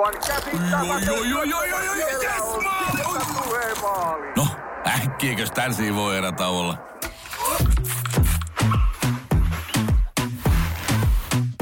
Aivan 0.00 0.20
käsittämätöntä. 0.26 1.06
Joo, 1.06 1.22
joo, 1.22 1.42
joo, 1.42 1.62
joo, 1.64 1.80
joo, 1.80 1.94
joo, 1.94 1.94
Siellä 1.94 2.22
yes. 2.22 2.42
No, 4.36 4.46
äkkiäkös 4.86 5.50
tän 5.50 5.74
voi 5.94 6.16
erä 6.16 6.32
olla? 6.48 6.78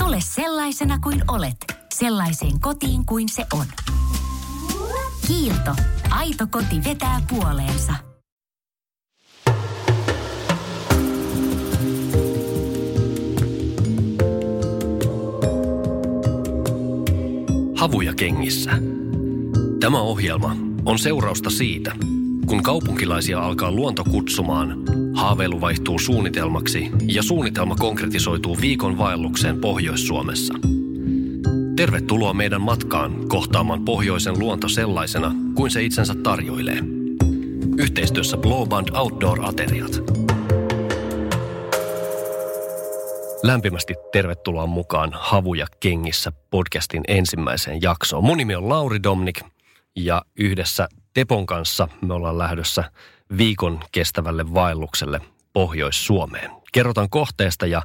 Tule 0.01 0.21
sellaisena 0.21 0.99
kuin 0.99 1.25
olet, 1.29 1.57
sellaiseen 1.95 2.61
kotiin 2.61 3.07
kuin 3.07 3.29
se 3.29 3.47
on. 3.53 3.67
Kiilto. 5.27 5.75
Aito 6.11 6.47
koti 6.51 6.85
vetää 6.85 7.21
puoleensa. 7.29 8.08
Havuja 17.79 18.15
kengissä. 18.15 18.71
Tämä 19.81 20.01
ohjelma 20.01 20.57
on 20.85 20.99
seurausta 20.99 21.51
siitä, 21.51 21.93
kun 22.47 22.63
kaupunkilaisia 22.63 23.41
alkaa 23.41 23.73
luonto 23.73 24.05
kutsumaan, 24.05 24.83
haaveilu 25.15 25.61
vaihtuu 25.61 25.99
suunnitelmaksi 25.99 26.91
ja 27.07 27.23
suunnitelma 27.23 27.75
konkretisoituu 27.75 28.59
viikon 28.61 28.99
vaellukseen 28.99 29.61
Pohjois-Suomessa. 29.61 30.55
Tervetuloa 31.77 32.35
meidän 32.35 32.61
matkaan 32.61 33.29
kohtaamaan 33.29 33.85
pohjoisen 33.85 34.39
luonto 34.39 34.69
sellaisena 34.69 35.35
kuin 35.55 35.71
se 35.71 35.83
itsensä 35.83 36.15
tarjoilee. 36.15 36.79
Yhteistyössä 37.77 38.37
Blowband 38.37 38.89
Outdoor-ateriat. 38.95 40.28
Lämpimästi 43.49 43.95
tervetuloa 44.13 44.67
mukaan 44.67 45.11
Havuja 45.13 45.67
kengissä 45.81 46.33
podcastin 46.51 47.03
ensimmäiseen 47.09 47.83
jaksoon. 47.83 48.25
Mun 48.25 48.37
nimi 48.37 48.55
on 48.55 48.69
Lauri 48.69 49.03
Domnik 49.03 49.41
ja 49.97 50.23
yhdessä 50.39 50.89
Tepon 51.15 51.47
kanssa 51.47 51.89
me 52.03 52.15
ollaan 52.15 52.39
lähdössä 52.39 52.85
viikon 53.39 53.81
kestävälle 53.93 54.55
vaellukselle 54.55 55.21
Pohjois-Suomeen. 55.59 56.51
Kerrotaan 56.73 57.11
kohteesta 57.11 57.67
ja, 57.67 57.83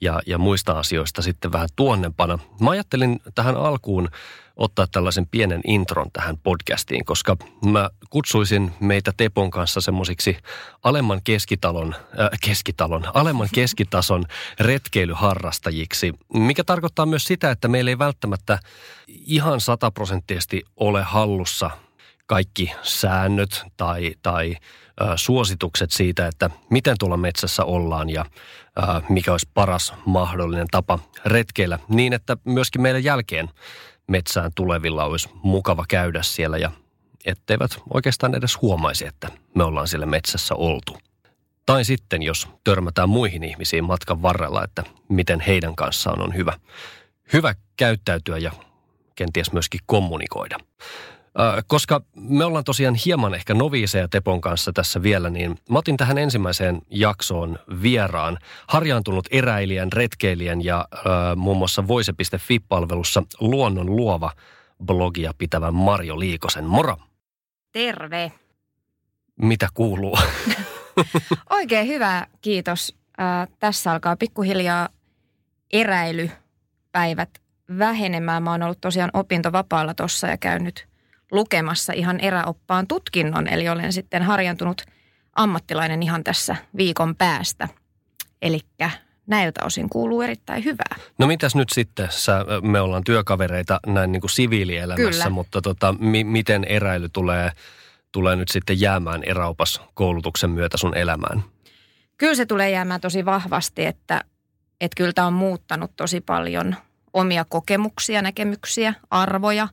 ja, 0.00 0.20
ja 0.26 0.38
muista 0.38 0.72
asioista 0.72 1.22
sitten 1.22 1.52
vähän 1.52 1.68
tuonnempana. 1.76 2.38
Mä 2.60 2.70
ajattelin 2.70 3.20
tähän 3.34 3.56
alkuun 3.56 4.08
ottaa 4.56 4.86
tällaisen 4.86 5.26
pienen 5.26 5.60
intron 5.66 6.10
tähän 6.12 6.38
podcastiin, 6.38 7.04
koska 7.04 7.36
mä 7.66 7.90
kutsuisin 8.10 8.72
meitä 8.80 9.12
Tepon 9.16 9.50
kanssa 9.50 9.80
semmoisiksi 9.80 10.36
alemman 10.82 11.20
keskitalon, 11.24 11.94
äh, 12.20 12.28
keskitalon, 12.44 13.04
alemman 13.14 13.48
keskitason 13.54 14.24
retkeilyharrastajiksi, 14.60 16.12
mikä 16.34 16.64
tarkoittaa 16.64 17.06
myös 17.06 17.24
sitä, 17.24 17.50
että 17.50 17.68
meillä 17.68 17.90
ei 17.90 17.98
välttämättä 17.98 18.58
ihan 19.08 19.60
sataprosenttisesti 19.60 20.62
ole 20.76 21.02
hallussa 21.02 21.70
kaikki 22.26 22.72
säännöt 22.82 23.64
tai, 23.76 24.14
tai 24.22 24.56
suositukset 25.16 25.90
siitä, 25.90 26.26
että 26.26 26.50
miten 26.70 26.96
tuolla 26.98 27.16
metsässä 27.16 27.64
ollaan 27.64 28.10
ja 28.10 28.24
mikä 29.08 29.32
olisi 29.32 29.48
paras 29.54 29.94
mahdollinen 30.06 30.66
tapa 30.70 30.98
retkeillä 31.26 31.78
niin, 31.88 32.12
että 32.12 32.36
myöskin 32.44 32.82
meidän 32.82 33.04
jälkeen 33.04 33.48
metsään 34.06 34.50
tulevilla 34.54 35.04
olisi 35.04 35.28
mukava 35.42 35.84
käydä 35.88 36.22
siellä 36.22 36.58
ja 36.58 36.70
etteivät 37.24 37.70
oikeastaan 37.94 38.34
edes 38.34 38.62
huomaisi, 38.62 39.06
että 39.06 39.28
me 39.54 39.64
ollaan 39.64 39.88
siellä 39.88 40.06
metsässä 40.06 40.54
oltu. 40.54 40.98
Tai 41.66 41.84
sitten, 41.84 42.22
jos 42.22 42.48
törmätään 42.64 43.08
muihin 43.08 43.44
ihmisiin 43.44 43.84
matkan 43.84 44.22
varrella, 44.22 44.64
että 44.64 44.84
miten 45.08 45.40
heidän 45.40 45.76
kanssaan 45.76 46.22
on 46.22 46.34
hyvä, 46.34 46.58
hyvä 47.32 47.54
käyttäytyä 47.76 48.38
ja 48.38 48.52
kenties 49.14 49.52
myöskin 49.52 49.80
kommunikoida. 49.86 50.58
Koska 51.66 52.00
me 52.14 52.44
ollaan 52.44 52.64
tosiaan 52.64 52.94
hieman 52.94 53.34
ehkä 53.34 53.54
noviiseja 53.54 54.08
Tepon 54.08 54.40
kanssa 54.40 54.72
tässä 54.72 55.02
vielä, 55.02 55.30
niin 55.30 55.58
mä 55.70 55.78
otin 55.78 55.96
tähän 55.96 56.18
ensimmäiseen 56.18 56.82
jaksoon 56.90 57.58
vieraan 57.82 58.38
harjaantunut 58.66 59.28
eräilijän, 59.30 59.92
retkeilijän 59.92 60.64
ja 60.64 60.88
ö, 60.94 60.98
muun 61.36 61.56
muassa 61.56 61.88
voise.fi-palvelussa 61.88 63.22
luonnon 63.40 63.96
luova 63.96 64.30
blogia 64.84 65.32
pitävän 65.38 65.74
Marjo 65.74 66.18
Liikosen. 66.18 66.64
Moro! 66.64 66.96
Terve. 67.72 68.32
Mitä 69.36 69.68
kuuluu? 69.74 70.18
Oikein 71.50 71.86
hyvä, 71.86 72.26
kiitos. 72.40 72.94
Ää, 73.18 73.46
tässä 73.58 73.92
alkaa 73.92 74.16
pikkuhiljaa 74.16 74.88
eräilypäivät 75.72 77.30
vähenemään. 77.78 78.42
Mä 78.42 78.50
oon 78.50 78.62
ollut 78.62 78.80
tosiaan 78.80 79.10
opintovapaalla 79.12 79.94
tuossa 79.94 80.26
ja 80.26 80.36
käynyt 80.36 80.91
lukemassa 81.32 81.92
ihan 81.92 82.20
eräoppaan 82.20 82.86
tutkinnon. 82.86 83.48
Eli 83.48 83.68
olen 83.68 83.92
sitten 83.92 84.22
harjantunut 84.22 84.82
ammattilainen 85.36 86.02
ihan 86.02 86.24
tässä 86.24 86.56
viikon 86.76 87.16
päästä. 87.16 87.68
Eli 88.42 88.60
näiltä 89.26 89.64
osin 89.64 89.88
kuuluu 89.88 90.22
erittäin 90.22 90.64
hyvää. 90.64 90.96
No 91.18 91.26
mitäs 91.26 91.54
nyt 91.54 91.68
sitten? 91.70 92.08
Sä, 92.10 92.44
me 92.62 92.80
ollaan 92.80 93.04
työkavereita 93.04 93.80
näin 93.86 94.12
niin 94.12 94.20
kuin 94.20 94.30
siviilielämässä, 94.30 95.10
Kyllä. 95.10 95.30
mutta 95.30 95.62
tota, 95.62 95.94
mi, 95.98 96.24
miten 96.24 96.64
eräily 96.64 97.08
tulee, 97.08 97.50
tulee 98.12 98.36
nyt 98.36 98.48
sitten 98.48 98.80
jäämään 98.80 99.24
eräopas 99.24 99.80
koulutuksen 99.94 100.50
myötä 100.50 100.76
sun 100.76 100.96
elämään? 100.96 101.44
Kyllä 102.16 102.34
se 102.34 102.46
tulee 102.46 102.70
jäämään 102.70 103.00
tosi 103.00 103.24
vahvasti, 103.24 103.84
että, 103.84 104.20
että 104.80 104.96
kyllä 104.96 105.12
tämä 105.12 105.26
on 105.26 105.32
muuttanut 105.32 105.90
tosi 105.96 106.20
paljon 106.20 106.76
omia 107.12 107.44
kokemuksia, 107.48 108.22
näkemyksiä, 108.22 108.94
arvoja. 109.10 109.68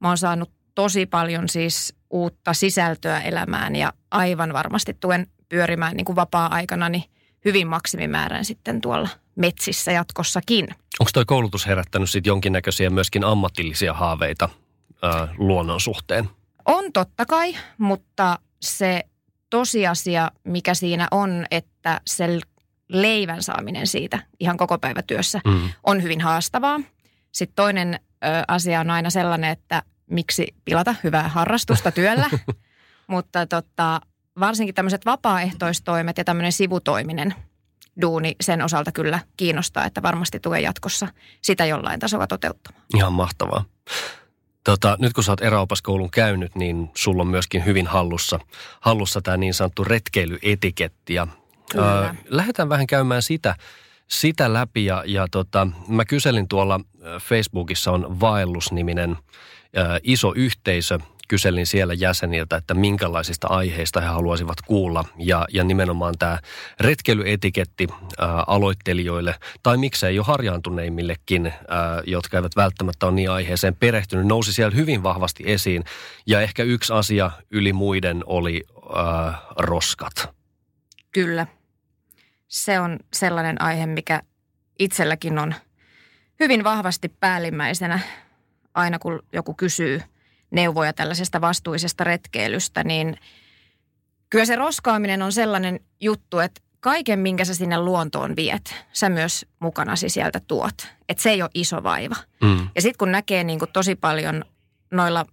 Mä 0.00 0.08
oon 0.08 0.18
saanut 0.18 0.50
tosi 0.74 1.06
paljon 1.06 1.48
siis 1.48 1.94
uutta 2.10 2.52
sisältöä 2.52 3.20
elämään 3.20 3.76
ja 3.76 3.92
aivan 4.10 4.52
varmasti 4.52 4.96
tuen 5.00 5.26
pyörimään 5.48 5.96
niin 5.96 6.04
kuin 6.04 6.16
vapaa-aikanani 6.16 7.04
hyvin 7.44 7.66
maksimimäärän 7.68 8.44
sitten 8.44 8.80
tuolla 8.80 9.08
metsissä 9.36 9.92
jatkossakin. 9.92 10.68
Onko 11.00 11.10
toi 11.14 11.24
koulutus 11.24 11.66
herättänyt 11.66 12.10
sitten 12.10 12.30
jonkinnäköisiä 12.30 12.90
myöskin 12.90 13.24
ammatillisia 13.24 13.92
haaveita 13.94 14.48
ää, 15.02 15.28
luonnon 15.38 15.80
suhteen? 15.80 16.28
On 16.66 16.92
totta 16.92 17.26
kai, 17.26 17.56
mutta 17.78 18.38
se 18.62 19.02
tosiasia, 19.50 20.30
mikä 20.44 20.74
siinä 20.74 21.08
on, 21.10 21.46
että 21.50 22.00
se 22.06 22.38
leivän 22.88 23.42
saaminen 23.42 23.86
siitä 23.86 24.18
ihan 24.40 24.56
koko 24.56 24.78
päivä 24.78 25.02
työssä 25.02 25.40
Mm. 25.46 25.68
on 25.84 26.02
hyvin 26.02 26.20
haastavaa. 26.20 26.80
Sitten 27.32 27.56
toinen 27.56 27.94
ö, 27.94 28.28
asia 28.48 28.80
on 28.80 28.90
aina 28.90 29.10
sellainen, 29.10 29.50
että 29.50 29.82
miksi 30.12 30.54
pilata 30.64 30.94
hyvää 31.04 31.28
harrastusta 31.28 31.92
työllä, 31.92 32.30
mutta 33.06 33.46
tota, 33.46 34.00
varsinkin 34.40 34.74
tämmöiset 34.74 35.06
vapaaehtoistoimet 35.06 36.18
ja 36.18 36.24
tämmöinen 36.24 36.52
sivutoiminen 36.52 37.34
duuni 38.00 38.36
sen 38.40 38.62
osalta 38.62 38.92
kyllä 38.92 39.20
kiinnostaa, 39.36 39.84
että 39.84 40.02
varmasti 40.02 40.40
tulee 40.40 40.60
jatkossa 40.60 41.08
sitä 41.42 41.66
jollain 41.66 42.00
tasolla 42.00 42.26
toteuttamaan. 42.26 42.84
Ihan 42.94 43.12
mahtavaa. 43.12 43.64
Tota, 44.64 44.96
nyt 45.00 45.12
kun 45.12 45.24
sä 45.24 45.32
oot 45.32 45.40
eräopaskoulun 45.40 46.10
käynyt, 46.10 46.54
niin 46.54 46.90
sulla 46.94 47.22
on 47.22 47.28
myöskin 47.28 47.64
hyvin 47.64 47.86
hallussa, 47.86 48.38
hallussa 48.80 49.22
tämä 49.22 49.36
niin 49.36 49.54
sanottu 49.54 49.84
retkeilyetiketti. 49.84 51.14
Ja, 51.14 51.26
ää, 51.78 52.14
lähdetään 52.28 52.68
vähän 52.68 52.86
käymään 52.86 53.22
sitä, 53.22 53.56
sitä 54.08 54.52
läpi 54.52 54.84
ja, 54.84 55.04
ja 55.06 55.26
tota, 55.30 55.68
mä 55.88 56.04
kyselin 56.04 56.48
tuolla 56.48 56.80
Facebookissa 57.20 57.92
on 57.92 58.20
Vaellus-niminen 58.20 59.16
iso 60.02 60.32
yhteisö. 60.36 60.98
Kyselin 61.28 61.66
siellä 61.66 61.94
jäseniltä, 61.94 62.56
että 62.56 62.74
minkälaisista 62.74 63.48
aiheista 63.48 64.00
he 64.00 64.06
haluaisivat 64.06 64.56
kuulla. 64.66 65.04
Ja, 65.18 65.46
ja 65.52 65.64
nimenomaan 65.64 66.14
tämä 66.18 66.38
retkeilyetiketti 66.80 67.86
ä, 67.90 68.26
aloittelijoille, 68.46 69.34
tai 69.62 69.76
miksei 69.76 70.16
jo 70.16 70.22
harjaantuneimmillekin, 70.22 71.46
ä, 71.46 71.52
jotka 72.06 72.36
eivät 72.36 72.56
välttämättä 72.56 73.06
ole 73.06 73.14
niin 73.14 73.30
aiheeseen 73.30 73.76
perehtynyt, 73.76 74.26
nousi 74.26 74.52
siellä 74.52 74.76
hyvin 74.76 75.02
vahvasti 75.02 75.44
esiin. 75.46 75.84
Ja 76.26 76.40
ehkä 76.40 76.62
yksi 76.62 76.92
asia 76.92 77.30
yli 77.50 77.72
muiden 77.72 78.22
oli 78.26 78.64
ä, 78.96 79.32
roskat. 79.56 80.30
Kyllä. 81.12 81.46
Se 82.48 82.80
on 82.80 82.98
sellainen 83.14 83.62
aihe, 83.62 83.86
mikä 83.86 84.22
itselläkin 84.78 85.38
on 85.38 85.54
hyvin 86.40 86.64
vahvasti 86.64 87.08
päällimmäisenä 87.08 88.00
aina 88.74 88.98
kun 88.98 89.22
joku 89.32 89.54
kysyy 89.54 90.02
neuvoja 90.50 90.92
tällaisesta 90.92 91.40
vastuisesta 91.40 92.04
retkeilystä, 92.04 92.84
niin 92.84 93.16
kyllä 94.30 94.44
se 94.44 94.56
roskaaminen 94.56 95.22
on 95.22 95.32
sellainen 95.32 95.80
juttu, 96.00 96.38
että 96.38 96.60
kaiken, 96.80 97.18
minkä 97.18 97.44
sä 97.44 97.54
sinne 97.54 97.78
luontoon 97.78 98.36
viet, 98.36 98.74
sä 98.92 99.08
myös 99.08 99.46
mukanasi 99.58 100.08
sieltä 100.08 100.40
tuot. 100.48 100.88
Että 101.08 101.22
se 101.22 101.30
ei 101.30 101.42
ole 101.42 101.50
iso 101.54 101.82
vaiva. 101.82 102.16
Mm. 102.42 102.68
Ja 102.74 102.82
sitten 102.82 102.98
kun 102.98 103.12
näkee 103.12 103.44
niin 103.44 103.58
kuin 103.58 103.72
tosi 103.72 103.94
paljon 103.94 104.44
noilla 104.90 105.26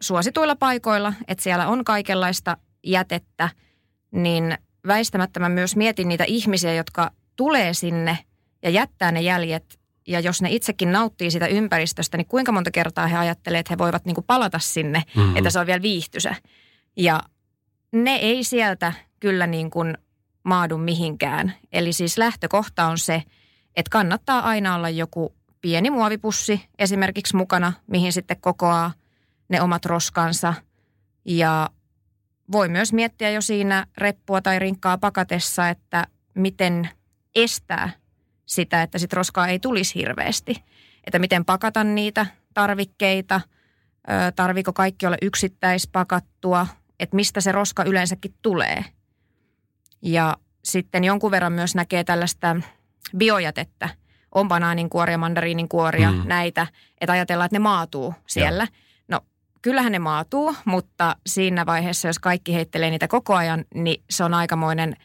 suosituilla 0.00 0.56
paikoilla, 0.56 1.12
että 1.28 1.42
siellä 1.42 1.68
on 1.68 1.84
kaikenlaista 1.84 2.56
jätettä, 2.84 3.48
niin 4.10 4.58
väistämättä 4.86 5.40
mä 5.40 5.48
myös 5.48 5.76
mietin 5.76 6.08
niitä 6.08 6.24
ihmisiä, 6.24 6.74
jotka 6.74 7.10
tulee 7.36 7.74
sinne 7.74 8.18
ja 8.62 8.70
jättää 8.70 9.12
ne 9.12 9.20
jäljet 9.20 9.79
ja 10.10 10.20
jos 10.20 10.42
ne 10.42 10.50
itsekin 10.50 10.92
nauttii 10.92 11.30
sitä 11.30 11.46
ympäristöstä, 11.46 12.16
niin 12.16 12.26
kuinka 12.26 12.52
monta 12.52 12.70
kertaa 12.70 13.06
he 13.06 13.16
ajattelevat, 13.16 13.60
että 13.60 13.72
he 13.72 13.78
voivat 13.78 14.04
niin 14.04 14.14
kuin 14.14 14.24
palata 14.26 14.58
sinne, 14.58 15.02
mm-hmm. 15.16 15.36
että 15.36 15.50
se 15.50 15.58
on 15.58 15.66
vielä 15.66 15.82
viihtysä. 15.82 16.34
Ja 16.96 17.20
ne 17.92 18.14
ei 18.14 18.44
sieltä 18.44 18.92
kyllä 19.20 19.46
niin 19.46 19.70
kuin 19.70 19.98
maadu 20.42 20.78
mihinkään. 20.78 21.52
Eli 21.72 21.92
siis 21.92 22.18
lähtökohta 22.18 22.86
on 22.86 22.98
se, 22.98 23.22
että 23.76 23.90
kannattaa 23.90 24.40
aina 24.40 24.74
olla 24.74 24.88
joku 24.88 25.34
pieni 25.60 25.90
muovipussi 25.90 26.68
esimerkiksi 26.78 27.36
mukana, 27.36 27.72
mihin 27.86 28.12
sitten 28.12 28.40
kokoaa 28.40 28.92
ne 29.48 29.62
omat 29.62 29.84
roskansa. 29.84 30.54
Ja 31.24 31.70
voi 32.52 32.68
myös 32.68 32.92
miettiä 32.92 33.30
jo 33.30 33.40
siinä 33.40 33.86
reppua 33.98 34.42
tai 34.42 34.58
rinkkaa 34.58 34.98
pakatessa, 34.98 35.68
että 35.68 36.06
miten 36.34 36.88
estää 37.34 37.90
sitä, 38.50 38.82
että 38.82 38.98
sit 38.98 39.12
roskaa 39.12 39.48
ei 39.48 39.58
tulisi 39.58 39.94
hirveästi. 39.94 40.64
Että 41.04 41.18
miten 41.18 41.44
pakata 41.44 41.84
niitä 41.84 42.26
tarvikkeita, 42.54 43.40
tarviko 44.36 44.72
kaikki 44.72 45.06
olla 45.06 45.16
yksittäispakattua, 45.22 46.66
että 47.00 47.16
mistä 47.16 47.40
se 47.40 47.52
roska 47.52 47.84
yleensäkin 47.84 48.34
tulee. 48.42 48.84
Ja 50.02 50.36
sitten 50.64 51.04
jonkun 51.04 51.30
verran 51.30 51.52
myös 51.52 51.74
näkee 51.74 52.04
tällaista 52.04 52.56
biojätettä, 53.16 53.88
on 54.34 54.48
banaaninkuoria, 54.48 55.18
mandariininkuoria, 55.18 56.12
mm. 56.12 56.22
näitä, 56.24 56.66
että 57.00 57.12
ajatellaan, 57.12 57.46
että 57.46 57.54
ne 57.54 57.62
maatuu 57.62 58.14
siellä. 58.26 58.62
Ja. 58.62 58.68
No 59.08 59.20
kyllähän 59.62 59.92
ne 59.92 59.98
maatuu, 59.98 60.54
mutta 60.64 61.16
siinä 61.26 61.66
vaiheessa, 61.66 62.08
jos 62.08 62.18
kaikki 62.18 62.54
heittelee 62.54 62.90
niitä 62.90 63.08
koko 63.08 63.34
ajan, 63.34 63.64
niin 63.74 64.02
se 64.10 64.24
on 64.24 64.34
aikamoinen 64.34 64.96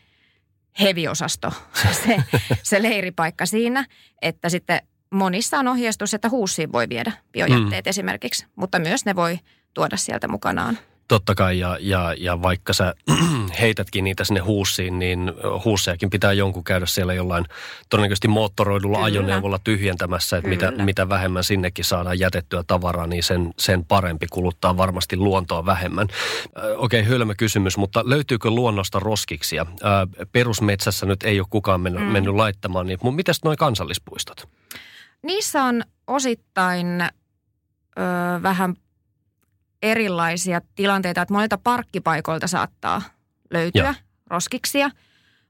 heviosasto, 0.81 1.54
se, 2.06 2.24
se 2.63 2.83
leiripaikka 2.83 3.45
siinä, 3.45 3.86
että 4.22 4.50
sitten 4.50 4.81
monissa 5.10 5.60
on 5.60 5.68
ohjeistus, 5.68 6.13
että 6.13 6.30
huussiin 6.30 6.72
voi 6.72 6.89
viedä 6.89 7.12
biojätteet 7.31 7.86
mm. 7.86 7.89
esimerkiksi, 7.89 8.45
mutta 8.56 8.80
myös 8.80 9.06
ne 9.06 9.16
voi 9.16 9.39
tuoda 9.74 9.98
sieltä 9.98 10.27
mukanaan. 10.27 10.77
Totta 11.07 11.35
kai, 11.35 11.59
ja, 11.59 11.77
ja, 11.81 12.15
ja 12.17 12.41
vaikka 12.41 12.73
sä 12.73 12.93
heitätkin 13.61 14.03
niitä 14.03 14.23
sinne 14.23 14.39
huussiin, 14.39 14.99
niin 14.99 15.33
huussejakin 15.65 16.09
pitää 16.09 16.33
jonkun 16.33 16.63
käydä 16.63 16.85
siellä 16.85 17.13
jollain 17.13 17.45
todennäköisesti 17.89 18.27
moottoroidulla 18.27 18.97
Kyllä. 18.97 19.05
ajoneuvolla 19.05 19.59
tyhjentämässä, 19.63 20.37
että 20.37 20.49
mitä, 20.49 20.71
mitä 20.71 21.09
vähemmän 21.09 21.43
sinnekin 21.43 21.85
saadaan 21.85 22.19
jätettyä 22.19 22.63
tavaraa, 22.67 23.07
niin 23.07 23.23
sen, 23.23 23.53
sen 23.59 23.85
parempi 23.85 24.27
kuluttaa 24.31 24.77
varmasti 24.77 25.17
luontoa 25.17 25.65
vähemmän. 25.65 26.07
Okei, 26.77 26.99
okay, 26.99 27.11
hölmö 27.11 27.33
kysymys, 27.37 27.77
mutta 27.77 28.03
löytyykö 28.05 28.49
luonnosta 28.49 28.99
roskiksia? 28.99 29.65
Perusmetsässä 30.31 31.05
nyt 31.05 31.23
ei 31.23 31.39
ole 31.39 31.47
kukaan 31.49 31.81
mennyt, 31.81 32.03
mm. 32.03 32.11
mennyt 32.11 32.35
laittamaan, 32.35 32.85
niin 32.85 32.99
mutta 33.03 33.15
mitäs 33.15 33.39
noin 33.43 33.57
kansallispuistot? 33.57 34.49
Niissä 35.23 35.63
on 35.63 35.83
osittain 36.07 37.01
ö, 37.01 37.11
vähän 38.43 38.75
erilaisia 39.91 40.61
tilanteita, 40.75 41.21
että 41.21 41.33
monilta 41.33 41.57
parkkipaikoilta 41.57 42.47
saattaa 42.47 43.01
löytyä 43.51 43.83
ja. 43.83 43.95
roskiksia, 44.27 44.89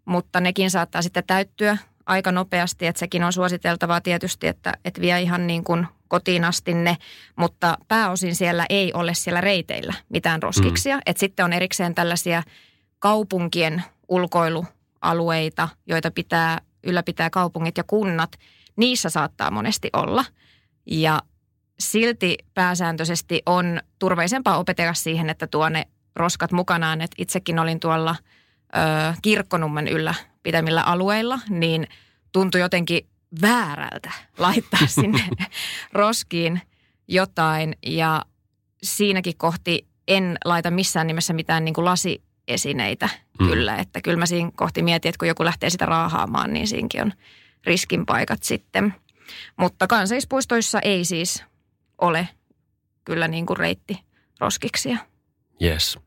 mutta 0.06 0.40
nekin 0.40 0.72
saattaa 0.72 1.02
sitten 1.02 1.24
täyttyä 1.28 1.78
aika 2.06 2.32
nopeasti, 2.32 2.88
että 2.88 3.00
sekin 3.00 3.24
on 3.24 3.34
suositeltavaa 3.34 4.02
tietysti, 4.02 4.48
että, 4.48 4.74
että 4.86 5.02
vie 5.02 5.22
ihan 5.22 5.48
niin 5.48 5.64
kuin 5.64 5.88
kotiin 6.08 6.44
asti 6.44 6.74
ne, 6.74 6.98
mutta 7.36 7.78
pääosin 7.88 8.36
siellä 8.36 8.66
ei 8.70 8.94
ole 8.94 9.14
siellä 9.14 9.42
reiteillä 9.42 9.94
mitään 10.10 10.44
roskiksia. 10.44 10.96
Mm. 10.96 11.02
Että 11.06 11.20
sitten 11.20 11.46
on 11.46 11.54
erikseen 11.54 11.96
tällaisia 11.96 12.44
kaupunkien 13.00 13.84
ulkoilualueita, 14.08 15.70
joita 15.88 16.12
pitää 16.12 16.62
ylläpitää 16.84 17.30
kaupungit 17.30 17.78
ja 17.78 17.84
kunnat. 17.84 18.32
Niissä 18.76 19.10
saattaa 19.10 19.52
monesti 19.52 19.90
olla. 19.94 20.26
Ja 20.86 21.22
silti 21.80 22.38
pääsääntöisesti 22.54 23.42
on 23.46 23.80
turvallisempaa 24.00 24.58
opetella 24.58 24.94
siihen, 24.94 25.30
että 25.30 25.48
tuo 25.48 25.70
ne 25.70 25.88
roskat 26.16 26.52
mukanaan. 26.52 27.02
Et 27.02 27.12
itsekin 27.18 27.60
olin 27.60 27.80
tuolla 27.80 28.16
ö, 28.76 29.14
Kirkkonummen 29.22 29.88
yllä 29.88 30.14
pitämillä 30.44 30.84
alueilla, 30.84 31.40
niin 31.50 31.88
tuntui 32.32 32.62
jotenkin 32.62 33.08
väärältä 33.42 34.12
laittaa 34.38 34.88
sinne 35.02 35.24
roskiin 35.94 36.62
jotain. 37.08 37.76
Ja 37.86 38.22
siinäkin 38.84 39.38
kohti 39.38 39.88
en 40.08 40.38
laita 40.46 40.72
missään 40.72 41.08
nimessä 41.08 41.34
mitään 41.34 41.66
niin 41.66 41.74
kuin 41.74 41.86
lasiesineitä 41.86 43.10
mm. 43.40 43.48
kyllä. 43.48 43.76
Että 43.76 44.02
kyllä 44.02 44.18
mä 44.18 44.26
siinä 44.26 44.52
kohti 44.56 44.82
mietin, 44.82 45.10
että 45.10 45.20
kun 45.20 45.28
joku 45.28 45.46
lähtee 45.46 45.70
sitä 45.70 45.86
raahaamaan, 45.86 46.54
niin 46.54 46.68
siinäkin 46.68 47.02
on 47.02 47.14
riskin 47.66 48.06
paikat 48.06 48.44
sitten. 48.44 48.94
Mutta 49.58 49.88
kansallispuistoissa 49.88 50.80
ei 50.80 51.06
siis 51.06 51.44
ole 52.02 52.30
kyllä 53.06 53.28
niin 53.28 53.46
kuin 53.46 53.58
reitti 53.58 54.00
roskiksia. 54.40 54.98
Yes. 55.64 56.00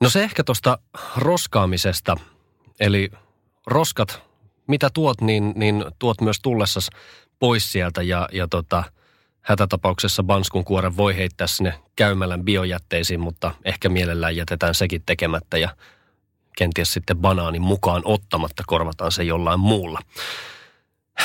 No 0.00 0.10
se 0.10 0.24
ehkä 0.24 0.44
tuosta 0.44 0.78
roskaamisesta, 1.16 2.16
eli 2.80 3.10
roskat, 3.66 4.22
mitä 4.66 4.90
tuot, 4.94 5.20
niin, 5.20 5.52
niin 5.56 5.84
tuot 5.98 6.20
myös 6.20 6.40
tullessas 6.40 6.90
pois 7.38 7.72
sieltä 7.72 8.02
ja, 8.02 8.28
ja 8.32 8.48
tota, 8.48 8.84
hätätapauksessa 9.42 10.22
Banskun 10.22 10.64
kuoren 10.64 10.96
voi 10.96 11.16
heittää 11.16 11.46
sinne 11.46 11.74
käymälän 11.96 12.44
biojätteisiin, 12.44 13.20
mutta 13.20 13.54
ehkä 13.64 13.88
mielellään 13.88 14.36
jätetään 14.36 14.74
sekin 14.74 15.02
tekemättä 15.06 15.58
ja 15.58 15.76
kenties 16.58 16.92
sitten 16.92 17.16
banaanin 17.16 17.62
mukaan 17.62 18.02
ottamatta 18.04 18.62
korvataan 18.66 19.12
se 19.12 19.22
jollain 19.22 19.60
muulla. 19.60 20.00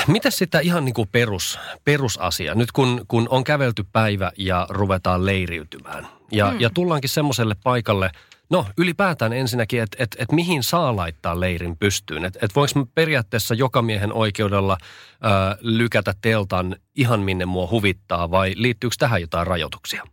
Mitä 0.07 0.29
sitä 0.29 0.59
ihan 0.59 0.85
niin 0.85 0.93
kuin 0.93 1.09
perus, 1.11 1.59
perusasia, 1.83 2.55
nyt 2.55 2.71
kun, 2.71 3.05
kun 3.07 3.27
on 3.29 3.43
kävelty 3.43 3.85
päivä 3.91 4.31
ja 4.37 4.67
ruvetaan 4.69 5.25
leiriytymään 5.25 6.07
ja, 6.31 6.51
mm. 6.51 6.59
ja 6.59 6.69
tullaankin 6.73 7.09
semmoiselle 7.09 7.55
paikalle, 7.63 8.11
no 8.49 8.65
ylipäätään 8.77 9.33
ensinnäkin, 9.33 9.81
että 9.81 9.97
et, 10.03 10.15
et 10.19 10.31
mihin 10.31 10.63
saa 10.63 10.95
laittaa 10.95 11.39
leirin 11.39 11.77
pystyyn. 11.77 12.25
Että 12.25 12.39
et 12.41 12.55
voinko 12.55 12.85
periaatteessa 12.95 13.53
joka 13.55 13.81
miehen 13.81 14.13
oikeudella 14.13 14.77
ö, 14.81 15.57
lykätä 15.61 16.13
teltan 16.21 16.75
ihan 16.95 17.19
minne 17.19 17.45
mua 17.45 17.67
huvittaa 17.71 18.31
vai 18.31 18.53
liittyykö 18.55 18.95
tähän 18.99 19.21
jotain 19.21 19.47
rajoituksia? 19.47 20.03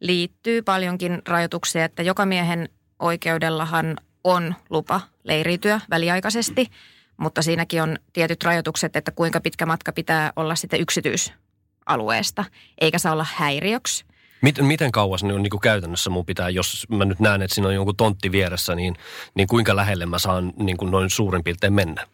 Liittyy 0.00 0.62
paljonkin 0.62 1.22
rajoituksia, 1.28 1.84
että 1.84 2.02
joka 2.02 2.26
miehen 2.26 2.68
oikeudellahan 2.98 3.96
on 4.24 4.54
lupa 4.70 5.00
leiriytyä 5.24 5.80
väliaikaisesti– 5.90 6.66
mutta 7.22 7.42
siinäkin 7.42 7.82
on 7.82 7.98
tietyt 8.12 8.44
rajoitukset, 8.44 8.96
että 8.96 9.10
kuinka 9.10 9.40
pitkä 9.40 9.66
matka 9.66 9.92
pitää 9.92 10.32
olla 10.36 10.54
sitten 10.54 10.80
yksityisalueesta, 10.80 12.44
eikä 12.80 12.98
saa 12.98 13.12
olla 13.12 13.26
häiriöksi. 13.34 14.04
Miten, 14.40 14.64
miten 14.64 14.92
kauas 14.92 15.24
ne 15.24 15.34
on 15.34 15.42
niin 15.42 15.50
kuin 15.50 15.60
käytännössä 15.60 16.10
mun 16.10 16.26
pitää, 16.26 16.48
jos 16.48 16.86
mä 16.88 17.04
nyt 17.04 17.20
näen, 17.20 17.42
että 17.42 17.54
siinä 17.54 17.68
on 17.68 17.74
jonkun 17.74 17.96
tontti 17.96 18.32
vieressä, 18.32 18.74
niin, 18.74 18.96
niin 19.34 19.48
kuinka 19.48 19.76
lähelle 19.76 20.06
mä 20.06 20.18
saan 20.18 20.52
niin 20.56 20.76
kuin 20.76 20.90
noin 20.90 21.10
suurin 21.10 21.44
piirtein 21.44 21.72
mennä? 21.72 22.06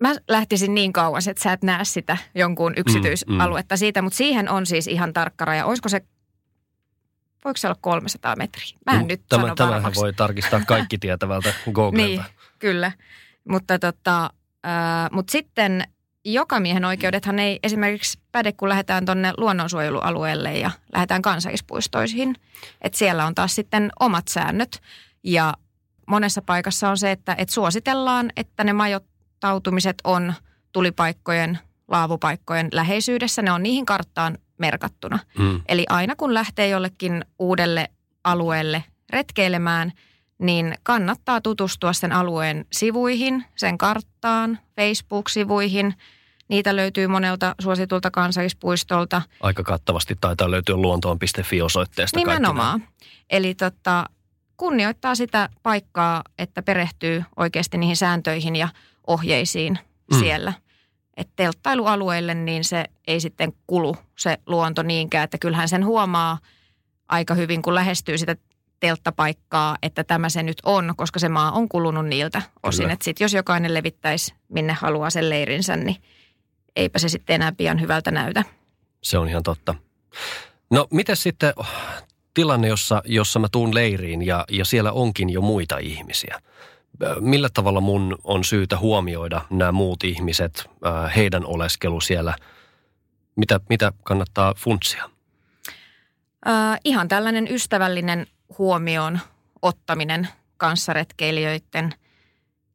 Mä 0.00 0.14
lähtisin 0.28 0.74
niin 0.74 0.92
kauas, 0.92 1.28
että 1.28 1.42
sä 1.42 1.52
et 1.52 1.62
näe 1.62 1.84
sitä 1.84 2.16
jonkun 2.34 2.72
yksityisaluetta 2.76 3.74
mm, 3.74 3.76
mm. 3.76 3.78
siitä, 3.78 4.02
mutta 4.02 4.16
siihen 4.16 4.50
on 4.50 4.66
siis 4.66 4.86
ihan 4.86 5.12
tarkka 5.12 5.44
raja. 5.44 5.66
Olisiko 5.66 5.88
se 5.88 6.02
voiko 7.46 7.56
se 7.56 7.66
olla 7.66 7.78
300 7.80 8.36
metriä? 8.36 8.78
Mä 8.86 8.92
en 8.92 9.00
mm, 9.00 9.08
nyt 9.08 9.22
tämä, 9.28 9.42
sano 9.42 9.54
Tämähän 9.54 9.92
voi 9.94 10.12
tarkistaa 10.12 10.60
kaikki 10.66 10.98
tietävältä 11.06 11.54
Googlelta. 11.72 12.06
niin, 12.06 12.24
kyllä. 12.58 12.92
Mutta 13.48 13.78
tota, 13.78 14.30
äh, 14.66 15.10
mut 15.12 15.28
sitten 15.28 15.84
jokamiehen 16.24 16.84
oikeudethan 16.84 17.38
ei 17.38 17.58
esimerkiksi 17.62 18.18
päde, 18.32 18.52
kun 18.52 18.68
lähdetään 18.68 19.04
tuonne 19.04 19.32
luonnonsuojelualueelle 19.36 20.58
ja 20.58 20.70
lähdetään 20.94 21.22
kansallispuistoihin. 21.22 22.36
Että 22.82 22.98
siellä 22.98 23.26
on 23.26 23.34
taas 23.34 23.54
sitten 23.54 23.90
omat 24.00 24.28
säännöt 24.28 24.82
ja 25.24 25.54
monessa 26.06 26.42
paikassa 26.42 26.90
on 26.90 26.98
se, 26.98 27.10
että 27.10 27.34
et 27.38 27.48
suositellaan, 27.48 28.30
että 28.36 28.64
ne 28.64 28.72
majoittautumiset 28.72 29.96
on 30.04 30.34
tulipaikkojen, 30.72 31.58
laavupaikkojen 31.88 32.68
läheisyydessä. 32.72 33.42
Ne 33.42 33.52
on 33.52 33.62
niihin 33.62 33.86
karttaan 33.86 34.38
merkattuna. 34.58 35.18
Mm. 35.38 35.60
Eli 35.68 35.86
aina 35.88 36.16
kun 36.16 36.34
lähtee 36.34 36.68
jollekin 36.68 37.24
uudelle 37.38 37.88
alueelle 38.24 38.84
retkeilemään, 39.10 39.92
niin 40.38 40.74
kannattaa 40.82 41.40
tutustua 41.40 41.92
sen 41.92 42.12
alueen 42.12 42.64
sivuihin, 42.72 43.44
sen 43.56 43.78
karttaan, 43.78 44.58
Facebook-sivuihin. 44.76 45.94
Niitä 46.48 46.76
löytyy 46.76 47.06
monelta 47.06 47.54
suositulta 47.60 48.10
kansallispuistolta. 48.10 49.22
Aika 49.40 49.62
kattavasti 49.62 50.14
taitaa 50.20 50.50
löytyä 50.50 50.76
luontoon.fi-osoitteesta. 50.76 52.18
Nimenomaan. 52.18 52.84
Eli 53.30 53.54
tota, 53.54 54.04
kunnioittaa 54.56 55.14
sitä 55.14 55.48
paikkaa, 55.62 56.22
että 56.38 56.62
perehtyy 56.62 57.24
oikeasti 57.36 57.78
niihin 57.78 57.96
sääntöihin 57.96 58.56
ja 58.56 58.68
ohjeisiin 59.06 59.78
mm. 60.12 60.18
siellä– 60.18 60.52
että 61.16 61.32
telttailualueille 61.36 62.34
niin 62.34 62.64
se 62.64 62.84
ei 63.06 63.20
sitten 63.20 63.52
kulu 63.66 63.96
se 64.18 64.38
luonto 64.46 64.82
niinkään, 64.82 65.24
että 65.24 65.38
kyllähän 65.38 65.68
sen 65.68 65.84
huomaa 65.84 66.38
aika 67.08 67.34
hyvin, 67.34 67.62
kun 67.62 67.74
lähestyy 67.74 68.18
sitä 68.18 68.36
telttapaikkaa, 68.80 69.76
että 69.82 70.04
tämä 70.04 70.28
se 70.28 70.42
nyt 70.42 70.58
on, 70.64 70.94
koska 70.96 71.18
se 71.18 71.28
maa 71.28 71.52
on 71.52 71.68
kulunut 71.68 72.06
niiltä 72.06 72.42
osin. 72.62 72.90
Että 72.90 73.04
sit 73.04 73.20
jos 73.20 73.34
jokainen 73.34 73.74
levittäisi 73.74 74.34
minne 74.48 74.72
haluaa 74.72 75.10
sen 75.10 75.30
leirinsä, 75.30 75.76
niin 75.76 75.96
eipä 76.76 76.98
se 76.98 77.08
sitten 77.08 77.34
enää 77.34 77.52
pian 77.52 77.80
hyvältä 77.80 78.10
näytä. 78.10 78.44
Se 79.02 79.18
on 79.18 79.28
ihan 79.28 79.42
totta. 79.42 79.74
No, 80.70 80.86
miten 80.90 81.16
sitten 81.16 81.52
tilanne, 82.34 82.68
jossa, 82.68 83.02
jossa 83.04 83.38
mä 83.38 83.48
tuun 83.52 83.74
leiriin 83.74 84.22
ja, 84.22 84.44
ja 84.50 84.64
siellä 84.64 84.92
onkin 84.92 85.30
jo 85.30 85.40
muita 85.40 85.78
ihmisiä? 85.78 86.40
Millä 87.20 87.48
tavalla 87.54 87.80
mun 87.80 88.18
on 88.24 88.44
syytä 88.44 88.78
huomioida 88.78 89.40
nämä 89.50 89.72
muut 89.72 90.04
ihmiset, 90.04 90.70
heidän 91.16 91.46
oleskelu 91.46 92.00
siellä? 92.00 92.34
Mitä, 93.36 93.60
mitä 93.68 93.92
kannattaa 94.02 94.54
funtsia? 94.56 95.10
Äh, 96.48 96.80
ihan 96.84 97.08
tällainen 97.08 97.46
ystävällinen 97.50 98.26
huomioon 98.58 99.20
ottaminen 99.62 100.28
kanssaretkeilijöiden 100.56 101.94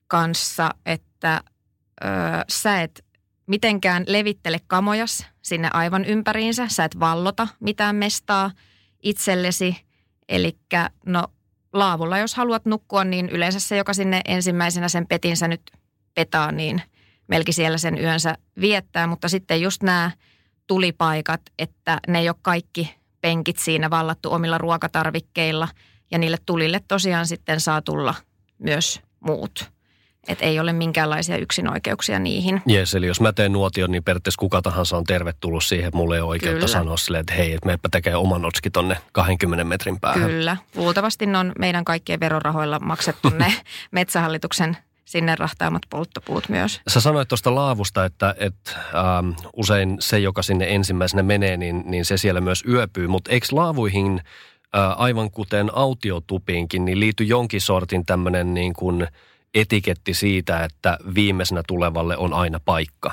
kanssa, 0.08 0.70
että 0.86 1.34
äh, 1.36 2.44
sä 2.50 2.82
et 2.82 3.06
mitenkään 3.48 4.04
levittele 4.08 4.58
kamojas 4.68 5.28
sinne 5.42 5.70
aivan 5.74 6.06
ympäriinsä. 6.06 6.68
Sä 6.68 6.84
et 6.84 7.00
vallota 7.00 7.48
mitään 7.60 7.96
mestaa 7.96 8.52
itsellesi. 9.04 9.78
Eli 10.30 10.58
no 11.06 11.28
laavulla, 11.74 12.18
jos 12.18 12.36
haluat 12.36 12.66
nukkua, 12.66 13.04
niin 13.04 13.30
yleensä 13.30 13.60
se, 13.60 13.78
joka 13.78 13.94
sinne 13.94 14.22
ensimmäisenä 14.26 14.90
sen 14.90 15.08
petinsä 15.08 15.48
nyt 15.48 15.62
petaa, 16.14 16.52
niin 16.52 16.82
melki 17.28 17.52
siellä 17.52 17.78
sen 17.78 18.00
yönsä 18.00 18.38
viettää. 18.62 19.08
Mutta 19.08 19.30
sitten 19.30 19.62
just 19.62 19.84
nämä 19.84 20.12
tulipaikat, 20.68 21.42
että 21.60 22.00
ne 22.08 22.20
ei 22.20 22.30
ole 22.30 22.36
kaikki 22.42 22.96
penkit 23.22 23.58
siinä 23.58 23.90
vallattu 23.90 24.34
omilla 24.34 24.58
ruokatarvikkeilla. 24.58 25.68
Ja 26.12 26.18
niille 26.18 26.38
tulille 26.46 26.82
tosiaan 26.88 27.28
sitten 27.28 27.60
saa 27.60 27.82
tulla 27.82 28.16
myös 28.60 29.02
muut. 29.20 29.72
Että 30.28 30.46
ei 30.46 30.60
ole 30.60 30.74
minkäänlaisia 30.74 31.38
yksinoikeuksia 31.38 32.20
niihin. 32.20 32.62
Jes, 32.66 32.96
eli 32.96 33.08
jos 33.08 33.22
mä 33.22 33.34
teen 33.34 33.52
nuotion, 33.52 33.92
niin 33.92 34.04
periaatteessa 34.04 34.40
kuka 34.40 34.62
tahansa 34.62 34.98
on 34.98 35.04
tervetullut 35.04 35.64
siihen. 35.64 35.92
Mulle 35.94 36.16
ei 36.16 36.22
ole 36.22 36.30
oikeutta 36.30 36.56
Kyllä. 36.56 36.68
sanoa 36.68 36.98
silleen, 36.98 37.22
että 37.22 37.34
hei, 37.34 37.54
että 37.54 37.66
meepä 37.66 37.90
tekee 37.92 38.16
oman 38.16 38.46
otski 38.46 38.70
tonne 38.70 38.98
20 39.12 39.64
metrin 39.64 40.00
päähän. 40.00 40.30
Kyllä. 40.30 40.58
Luultavasti 40.76 41.26
ne 41.26 41.38
on 41.38 41.52
meidän 41.60 41.86
kaikkien 41.86 42.20
verorahoilla 42.20 42.80
maksettu 42.80 43.30
ne 43.30 43.54
metsähallituksen 43.92 44.78
sinne 45.12 45.36
rahtaamat 45.36 45.82
polttopuut 45.90 46.50
myös. 46.50 46.82
Sä 46.88 47.02
sanoit 47.02 47.28
tuosta 47.28 47.56
laavusta, 47.56 48.06
että, 48.06 48.36
että 48.38 48.72
ähm, 48.76 49.30
usein 49.56 49.98
se, 50.00 50.20
joka 50.20 50.42
sinne 50.42 50.76
ensimmäisenä 50.76 51.24
menee, 51.24 51.58
niin, 51.58 51.84
niin 51.86 52.06
se 52.06 52.18
siellä 52.18 52.42
myös 52.42 52.64
yöpyy. 52.68 53.08
Mutta 53.08 53.32
eikö 53.32 53.48
laavuihin, 53.52 54.22
äh, 54.76 55.02
aivan 55.02 55.32
kuten 55.32 55.70
autiotupiinkin, 55.74 56.86
niin 56.86 57.00
liity 57.00 57.24
jonkin 57.24 57.62
sortin 57.62 58.06
tämmöinen 58.06 58.54
niin 58.54 58.74
kuin 58.74 59.08
etiketti 59.54 60.14
siitä, 60.14 60.64
että 60.64 60.98
viimeisenä 61.16 61.64
tulevalle 61.68 62.18
on 62.18 62.34
aina 62.34 62.60
paikka? 62.66 63.12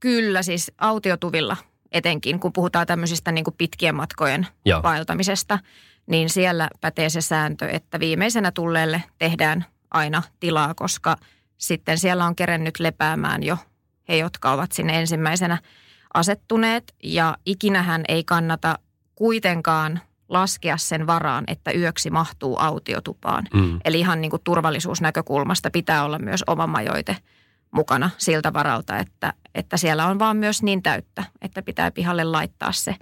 Kyllä 0.00 0.42
siis 0.42 0.72
autiotuvilla 0.78 1.56
etenkin, 1.92 2.40
kun 2.40 2.52
puhutaan 2.52 2.86
tämmöisistä 2.86 3.32
niin 3.32 3.44
kuin 3.44 3.54
pitkien 3.58 3.94
matkojen 3.94 4.46
Joo. 4.64 4.82
vaeltamisesta, 4.82 5.58
niin 6.06 6.30
siellä 6.30 6.68
pätee 6.80 7.08
se 7.08 7.20
sääntö, 7.20 7.68
että 7.68 8.00
viimeisenä 8.00 8.52
tulleelle 8.52 9.02
tehdään 9.18 9.64
aina 9.94 10.22
tilaa, 10.40 10.74
koska 10.74 11.16
sitten 11.58 11.98
siellä 11.98 12.26
on 12.26 12.36
kerennyt 12.36 12.80
lepäämään 12.80 13.42
jo 13.42 13.58
he, 14.08 14.16
jotka 14.16 14.52
ovat 14.52 14.72
sinne 14.72 15.00
ensimmäisenä 15.00 15.58
asettuneet. 16.14 16.94
Ja 17.04 17.36
ikinähän 17.46 18.04
ei 18.08 18.24
kannata 18.24 18.78
kuitenkaan 19.14 20.00
laskea 20.28 20.76
sen 20.76 21.06
varaan, 21.06 21.44
että 21.46 21.72
yöksi 21.72 22.10
mahtuu 22.10 22.56
autiotupaan. 22.58 23.44
Mm. 23.54 23.80
Eli 23.84 24.00
ihan 24.00 24.20
niin 24.20 24.30
kuin 24.30 24.42
turvallisuusnäkökulmasta 24.44 25.70
pitää 25.70 26.04
olla 26.04 26.18
myös 26.18 26.44
oma 26.46 26.66
majoite 26.66 27.16
mukana 27.70 28.10
siltä 28.18 28.52
varalta, 28.52 28.98
että, 28.98 29.32
että 29.54 29.76
siellä 29.76 30.06
on 30.06 30.18
vaan 30.18 30.36
myös 30.36 30.62
niin 30.62 30.82
täyttä, 30.82 31.24
että 31.42 31.62
pitää 31.62 31.90
pihalle 31.90 32.24
laittaa 32.24 32.72
se. 32.72 32.96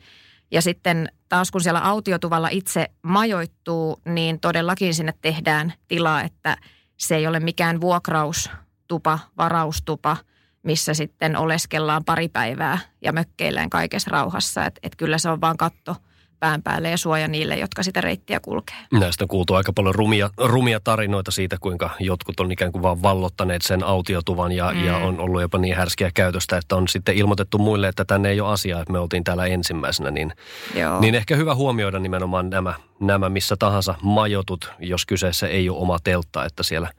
Ja 0.51 0.63
sitten 0.63 1.09
taas 1.29 1.51
kun 1.51 1.61
siellä 1.61 1.81
autiotuvalla 1.81 2.49
itse 2.49 2.91
majoittuu, 3.03 4.01
niin 4.05 4.41
todellakin 4.41 4.95
sinne 4.95 5.15
tehdään 5.21 5.73
tilaa, 5.89 6.23
että 6.23 6.57
se 7.03 7.17
ei 7.17 7.27
ole 7.27 7.41
mikään 7.41 7.81
vuokraustupa, 7.81 9.19
varaustupa, 9.39 10.17
missä 10.63 10.95
sitten 10.95 11.37
oleskellaan 11.37 12.05
pari 12.05 12.29
päivää 12.29 12.79
ja 13.01 13.13
mökkeillään 13.13 13.71
kaikessa 13.71 14.11
rauhassa. 14.11 14.67
Että 14.67 14.81
et 14.83 14.97
kyllä 14.97 15.19
se 15.19 15.29
on 15.29 15.41
vaan 15.41 15.57
katto 15.57 15.97
pään 16.43 16.63
päälle 16.63 16.91
ja 16.91 16.99
suoja 16.99 17.29
niille, 17.29 17.57
jotka 17.57 17.83
sitä 17.83 18.01
reittiä 18.01 18.41
kulkee. 18.41 18.77
Näistä 18.93 19.25
on 19.25 19.29
kuultu 19.29 19.55
aika 19.55 19.73
paljon 19.73 19.95
rumia, 19.95 20.31
rumia 20.37 20.81
tarinoita 20.81 21.31
siitä, 21.31 21.57
kuinka 21.61 21.91
jotkut 22.01 22.41
on 22.41 22.53
ikään 22.53 22.73
kuin 22.73 22.83
vaan 22.83 23.03
vallottaneet 23.03 23.63
sen 23.63 23.85
autiotuvan 23.85 24.53
ja, 24.53 24.73
mm. 24.73 24.85
ja 24.85 24.97
on 24.97 25.21
ollut 25.21 25.41
jopa 25.43 25.59
niin 25.59 25.77
härskiä 25.77 26.11
käytöstä, 26.15 26.57
että 26.57 26.77
on 26.77 26.89
sitten 26.89 27.17
ilmoitettu 27.17 27.59
muille, 27.59 27.89
että 27.89 28.05
tänne 28.05 28.31
ei 28.31 28.41
ole 28.41 28.53
asiaa, 28.53 28.81
että 28.81 28.93
me 28.93 28.99
oltiin 28.99 29.25
täällä 29.25 29.47
ensimmäisenä. 29.47 30.11
Niin, 30.11 30.33
Joo. 30.75 31.01
niin 31.01 31.15
ehkä 31.15 31.37
hyvä 31.37 31.55
huomioida 31.55 31.99
nimenomaan 31.99 32.51
nämä, 32.51 32.75
nämä 33.01 33.29
missä 33.29 33.57
tahansa 33.59 33.95
majotut, 34.03 34.71
jos 34.79 35.07
kyseessä 35.07 35.49
ei 35.49 35.69
ole 35.69 35.79
oma 35.79 35.99
teltta, 36.05 36.45
että 36.45 36.63
siellä, 36.63 36.91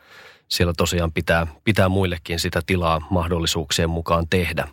siellä 0.48 0.74
tosiaan 0.78 1.12
pitää, 1.12 1.48
pitää 1.64 1.90
muillekin 1.90 2.40
sitä 2.40 2.62
tilaa 2.66 3.08
mahdollisuuksien 3.10 3.90
mukaan 3.90 4.28
tehdä. 4.30 4.68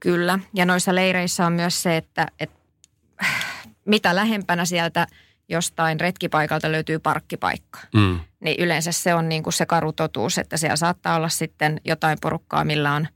Kyllä, 0.00 0.38
ja 0.54 0.66
noissa 0.66 0.94
leireissä 0.94 1.46
on 1.46 1.52
myös 1.52 1.82
se, 1.82 1.96
että, 1.96 2.26
että 2.40 2.64
mitä 3.84 4.14
lähempänä 4.14 4.64
sieltä 4.64 5.06
jostain 5.48 6.00
retkipaikalta 6.00 6.72
löytyy 6.72 6.98
parkkipaikka, 6.98 7.78
Mm. 7.94 8.20
niin 8.40 8.56
yleensä 8.64 8.92
se 8.92 9.14
on 9.14 9.28
niin 9.28 9.42
kuin 9.42 9.52
se 9.54 9.66
karu 9.66 9.92
totuus, 9.92 10.38
että 10.38 10.56
siellä 10.56 10.76
saattaa 10.76 11.16
olla 11.16 11.28
sitten 11.28 11.80
jotain 11.84 12.18
porukkaa, 12.20 12.64
millä 12.64 12.92
on 12.92 13.08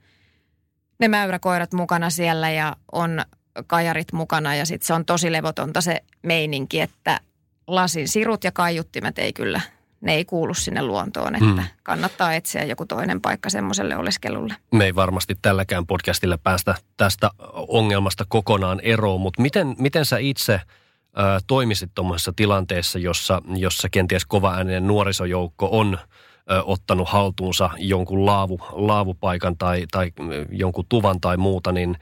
ne 1.01 1.09
mäyräkoirat 1.09 1.73
mukana 1.73 2.11
siellä 2.11 2.51
ja 2.51 2.77
on 2.93 3.25
kajarit 3.67 4.13
mukana 4.13 4.55
ja 4.55 4.67
sitten 4.67 4.87
se 4.87 4.95
on 4.95 5.05
tosi 5.05 5.33
levotonta 5.33 5.81
se 5.81 6.03
meininki, 6.23 6.81
että 6.81 7.21
lasin 7.67 8.09
sirut 8.09 8.45
ja 8.45 8.53
kaiuttimet 8.53 9.19
ei 9.19 9.33
kyllä, 9.33 9.61
ne 10.01 10.15
ei 10.15 10.25
kuulu 10.25 10.55
sinne 10.55 10.83
luontoon, 10.83 11.35
että 11.35 11.47
Mm. 11.49 11.63
kannattaa 11.83 12.35
etsiä 12.35 12.65
joku 12.65 12.87
toinen 12.87 13.21
paikka 13.21 13.51
semmoiselle 13.51 13.97
oleskelulle. 13.97 14.55
me 14.73 14.85
ei 14.85 14.95
varmasti 14.95 15.35
tälläkään 15.43 15.87
podcastilla 15.87 16.39
päästä 16.39 16.75
tästä 16.97 17.31
ongelmasta 17.69 18.25
kokonaan 18.29 18.81
eroon, 18.81 19.21
mutta 19.21 19.43
miten, 19.43 19.75
miten 19.79 20.05
sä 20.05 20.19
itse 20.19 20.53
ö, 20.53 20.61
toimisit 21.47 21.91
tuommoisessa 21.95 22.33
tilanteessa, 22.37 22.99
jossa, 22.99 23.43
jossa 23.57 23.89
kenties 23.89 24.27
kovaääninen 24.27 24.87
nuorisojoukko 24.87 25.69
on 25.73 25.99
ö, 26.51 26.63
ottanut 26.65 27.09
haltuunsa 27.09 27.71
jonkun 27.79 28.27
laavu, 28.27 28.59
laavupaikan 28.71 29.57
tai, 29.57 29.85
tai 29.91 30.13
jonkun 30.51 30.85
tuvan 30.89 31.21
tai 31.21 31.37
muuta, 31.37 31.73
niin, 31.73 31.97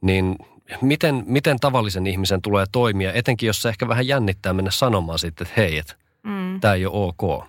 niin 0.00 0.36
miten, 0.80 1.22
miten 1.26 1.56
tavallisen 1.60 2.06
ihmisen 2.06 2.42
tulee 2.42 2.66
toimia, 2.72 3.12
etenkin 3.12 3.46
jos 3.46 3.62
se 3.62 3.68
ehkä 3.68 3.88
vähän 3.88 4.06
jännittää 4.06 4.52
mennä 4.52 4.70
sanomaan 4.70 5.18
sitten, 5.18 5.46
että 5.46 5.60
hei, 5.60 5.78
että 5.78 5.94
Mm. 6.22 6.60
tämä 6.60 6.74
ei 6.74 6.86
ole 6.86 7.14
ok. 7.18 7.44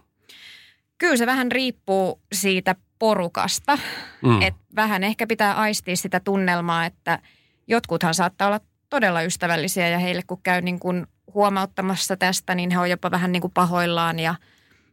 Kyllä 0.98 1.18
se 1.18 1.26
vähän 1.26 1.52
riippuu 1.52 2.22
siitä 2.34 2.76
porukasta. 3.00 3.78
Mm. 4.22 4.42
Et 4.42 4.56
vähän 4.76 5.04
ehkä 5.04 5.28
pitää 5.28 5.54
aistia 5.54 5.96
sitä 5.96 6.20
tunnelmaa, 6.20 6.86
että 6.86 7.20
jotkuthan 7.68 8.14
saattaa 8.14 8.48
olla 8.48 8.60
todella 8.90 9.22
ystävällisiä 9.22 9.88
ja 9.88 10.00
heille 10.00 10.22
kun 10.28 10.42
käy 10.44 10.62
niin 10.62 10.80
kuin 10.80 11.08
huomauttamassa 11.34 12.18
tästä, 12.18 12.56
niin 12.56 12.72
he 12.72 12.80
on 12.80 12.90
jopa 12.90 13.12
vähän 13.12 13.32
niin 13.32 13.42
kuin 13.42 13.54
pahoillaan 13.54 14.20
ja, 14.20 14.36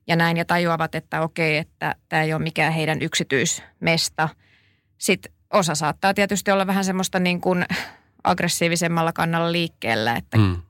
ja 0.07 0.17
näin 0.17 0.37
ja 0.37 0.45
tajuavat, 0.45 0.95
että 0.95 1.23
okei, 1.23 1.57
että 1.57 1.95
tämä 2.09 2.23
ei 2.23 2.35
ole 2.35 2.43
mikään 2.43 2.73
heidän 2.73 3.03
yksityismesta. 3.03 4.29
Sitten 4.99 5.33
osa 5.53 5.75
saattaa 5.75 6.15
tietysti 6.15 6.51
olla 6.51 6.67
vähän 6.67 6.85
semmoista 6.85 7.19
niin 7.19 7.41
kuin 7.41 7.65
aggressiivisemmalla 8.25 9.13
kannalla 9.13 9.53
liikkeellä, 9.53 10.17
että 10.17 10.39
mm. 10.39 10.63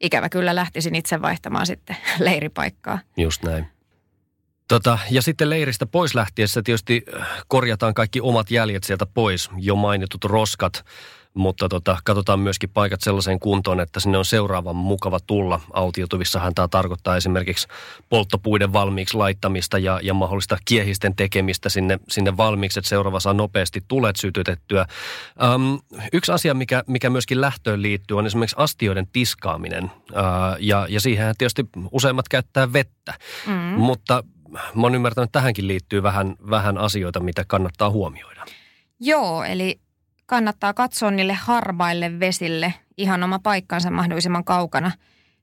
Ikävä 0.00 0.28
kyllä 0.28 0.54
lähtisin 0.54 0.94
itse 0.94 1.22
vaihtamaan 1.22 1.66
sitten 1.66 1.96
leiripaikkaa. 2.18 2.98
Just 3.16 3.42
näin. 3.42 3.66
Tota, 4.68 4.98
ja 5.10 5.22
sitten 5.22 5.50
leiristä 5.50 5.86
pois 5.86 6.14
lähtiessä 6.14 6.62
tietysti 6.62 7.02
äh, 7.20 7.26
korjataan 7.48 7.94
kaikki 7.94 8.20
omat 8.20 8.50
jäljet 8.50 8.84
sieltä 8.84 9.06
pois, 9.06 9.50
jo 9.56 9.76
mainitut 9.76 10.24
roskat, 10.24 10.84
mutta 11.36 11.68
tota, 11.68 11.98
katsotaan 12.04 12.40
myöskin 12.40 12.70
paikat 12.70 13.00
sellaiseen 13.00 13.38
kuntoon, 13.38 13.80
että 13.80 14.00
sinne 14.00 14.18
on 14.18 14.24
seuraavan 14.24 14.76
mukava 14.76 15.20
tulla. 15.26 15.60
Autiotuvissahan 15.72 16.54
tämä 16.54 16.68
tarkoittaa 16.68 17.16
esimerkiksi 17.16 17.68
polttopuiden 18.08 18.72
valmiiksi 18.72 19.16
laittamista 19.16 19.78
ja, 19.78 20.00
ja 20.02 20.14
mahdollista 20.14 20.58
kiehisten 20.64 21.16
tekemistä 21.16 21.68
sinne, 21.68 21.98
sinne 22.08 22.36
valmiiksi, 22.36 22.78
että 22.78 22.88
seuraava 22.88 23.20
saa 23.20 23.32
nopeasti 23.34 23.82
tulet 23.88 24.16
sytytettyä. 24.16 24.86
Öm, 25.42 25.78
yksi 26.12 26.32
asia, 26.32 26.54
mikä, 26.54 26.84
mikä 26.86 27.10
myöskin 27.10 27.40
lähtöön 27.40 27.82
liittyy, 27.82 28.18
on 28.18 28.26
esimerkiksi 28.26 28.56
astioiden 28.58 29.06
tiskaaminen. 29.12 29.90
Ää, 30.14 30.56
ja, 30.60 30.86
ja 30.90 31.00
siihen 31.00 31.34
tietysti 31.38 31.64
useimmat 31.92 32.28
käyttää 32.28 32.72
vettä, 32.72 33.14
Mm. 33.46 33.54
mutta 33.54 34.24
mä 34.74 34.82
oon 34.82 34.94
ymmärtänyt, 34.94 35.28
että 35.28 35.38
tähänkin 35.38 35.66
liittyy 35.68 36.02
vähän, 36.02 36.36
vähän 36.50 36.78
asioita, 36.78 37.20
mitä 37.20 37.44
kannattaa 37.48 37.90
huomioida. 37.90 38.44
Joo, 39.00 39.44
eli 39.44 39.80
kannattaa 40.26 40.74
katsoa 40.74 41.10
niille 41.10 41.34
harmaille 41.34 42.20
vesille 42.20 42.74
ihan 42.96 43.22
oma 43.22 43.38
paikkansa 43.38 43.90
mahdollisimman 43.90 44.44
kaukana 44.44 44.92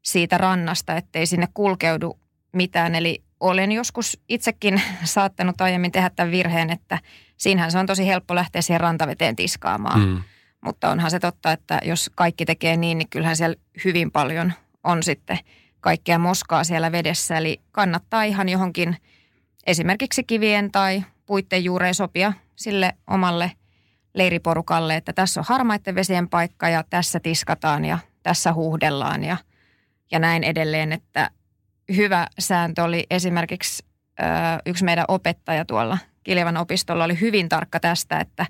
siitä 0.02 0.38
rannasta, 0.38 0.96
ettei 0.96 1.26
sinne 1.26 1.48
kulkeudu 1.54 2.20
mitään. 2.52 2.96
Eli 2.96 3.24
olen 3.40 3.72
joskus 3.72 4.20
itsekin 4.30 4.82
saattanut 5.04 5.62
aiemmin 5.62 5.92
tehdä 5.92 6.10
tämän 6.10 6.32
virheen, 6.32 6.70
että 6.70 7.00
siinähän 7.38 7.72
se 7.72 7.80
on 7.80 7.86
tosi 7.86 8.08
helppo 8.08 8.36
lähteä 8.36 8.62
siihen 8.62 8.82
rantaveteen 8.82 9.36
tiskaamaan. 9.36 10.00
Mm. 10.00 10.22
Mutta 10.62 10.90
onhan 10.90 11.12
se 11.12 11.20
totta, 11.20 11.52
että 11.52 11.80
jos 11.84 12.12
kaikki 12.16 12.46
tekee 12.46 12.78
niin, 12.78 12.98
niin 12.98 13.10
kyllähän 13.10 13.38
siellä 13.38 13.56
hyvin 13.86 14.12
paljon 14.12 14.54
on 14.84 15.04
sitten 15.04 15.40
kaikkea 15.80 16.20
moskaa 16.20 16.64
siellä 16.64 16.92
vedessä. 16.92 17.38
Eli 17.38 17.62
kannattaa 17.72 18.24
ihan 18.24 18.50
johonkin 18.50 18.98
esimerkiksi 19.68 20.24
kivien 20.24 20.72
tai 20.72 21.04
puitten 21.26 21.64
juureen 21.64 21.96
sopia 21.96 22.34
sille 22.56 22.94
omalle 23.08 23.52
leiriporukalle, 24.14 24.96
että 24.96 25.14
tässä 25.14 25.40
on 25.40 25.46
harmaiden 25.50 25.96
vesien 25.96 26.30
paikka 26.30 26.70
ja 26.70 26.84
tässä 26.90 27.20
tiskataan 27.20 27.86
ja 27.86 27.98
tässä 28.24 28.54
huuhdellaan 28.54 29.24
ja, 29.24 29.38
ja 30.12 30.20
näin 30.20 30.44
edelleen. 30.44 30.92
Että 30.92 31.30
hyvä 31.96 32.28
sääntö 32.40 32.84
oli 32.84 33.06
esimerkiksi 33.10 33.86
ö, 34.20 34.24
yksi 34.66 34.84
meidän 34.84 35.06
opettaja 35.08 35.66
tuolla 35.66 35.98
Kiljavan 36.24 36.58
opistolla 36.58 37.04
oli 37.04 37.20
hyvin 37.22 37.50
tarkka 37.50 37.80
tästä, 37.80 38.20
että 38.20 38.46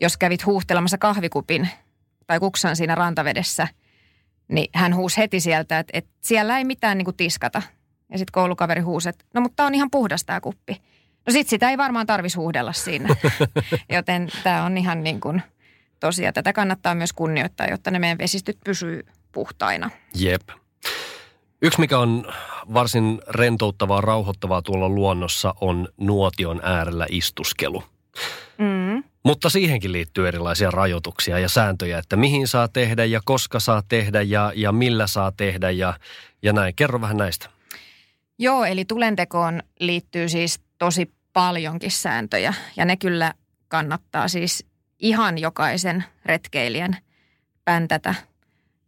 jos 0.00 0.16
kävit 0.16 0.46
huuhtelemassa 0.46 0.98
kahvikupin 0.98 1.68
tai 2.26 2.40
kuksan 2.40 2.76
siinä 2.76 2.94
rantavedessä, 2.94 3.68
niin 4.48 4.70
hän 4.74 4.94
huusi 4.94 5.16
heti 5.16 5.40
sieltä, 5.40 5.78
että, 5.78 5.90
että 5.98 6.10
siellä 6.20 6.58
ei 6.58 6.64
mitään 6.64 6.98
niin 6.98 7.04
kuin 7.04 7.16
tiskata. 7.16 7.62
Ja 8.12 8.18
sitten 8.18 8.32
koulukaveri 8.32 8.80
huusi, 8.80 9.08
että 9.08 9.24
no 9.34 9.40
mutta 9.40 9.56
tämä 9.56 9.66
on 9.66 9.74
ihan 9.74 9.90
puhdas 9.90 10.24
tämä 10.24 10.40
kuppi. 10.40 10.82
No 11.28 11.32
sit 11.32 11.48
sitä 11.48 11.70
ei 11.70 11.78
varmaan 11.78 12.06
tarvisi 12.06 12.36
huudella 12.36 12.72
siinä. 12.72 13.16
Joten 13.96 14.28
tämä 14.42 14.64
on 14.64 14.78
ihan 14.78 15.04
niin 15.04 15.20
kuin 15.20 15.42
tosiaan. 16.00 16.34
Tätä 16.34 16.52
kannattaa 16.52 16.94
myös 16.94 17.12
kunnioittaa, 17.12 17.66
jotta 17.66 17.90
ne 17.90 17.98
meidän 17.98 18.18
vesistöt 18.18 18.56
pysyy 18.64 19.06
puhtaina. 19.32 19.90
Jep. 20.14 20.48
Yksi, 21.62 21.80
mikä 21.80 21.98
on 21.98 22.32
varsin 22.74 23.20
rentouttavaa, 23.28 24.00
rauhoittavaa 24.00 24.62
tuolla 24.62 24.88
luonnossa, 24.88 25.54
on 25.60 25.88
nuotion 25.96 26.60
äärellä 26.62 27.06
istuskelu. 27.10 27.82
Mm. 28.58 29.04
Mutta 29.24 29.50
siihenkin 29.50 29.92
liittyy 29.92 30.28
erilaisia 30.28 30.70
rajoituksia 30.70 31.38
ja 31.38 31.48
sääntöjä, 31.48 31.98
että 31.98 32.16
mihin 32.16 32.48
saa 32.48 32.68
tehdä 32.68 33.04
ja 33.04 33.20
koska 33.24 33.60
saa 33.60 33.82
tehdä 33.88 34.22
ja, 34.22 34.52
ja 34.54 34.72
millä 34.72 35.06
saa 35.06 35.32
tehdä 35.32 35.70
ja, 35.70 35.94
ja 36.42 36.52
näin. 36.52 36.74
Kerro 36.76 37.00
vähän 37.00 37.16
näistä. 37.16 37.50
Joo, 38.38 38.64
eli 38.64 38.84
tulentekoon 38.84 39.62
liittyy 39.80 40.28
siis 40.28 40.60
tosi 40.78 41.17
paljonkin 41.38 41.90
sääntöjä 41.90 42.54
ja 42.76 42.84
ne 42.84 42.96
kyllä 42.96 43.34
kannattaa 43.68 44.28
siis 44.28 44.66
ihan 44.98 45.38
jokaisen 45.38 46.04
retkeilijän 46.24 46.96
päntätä 47.64 48.14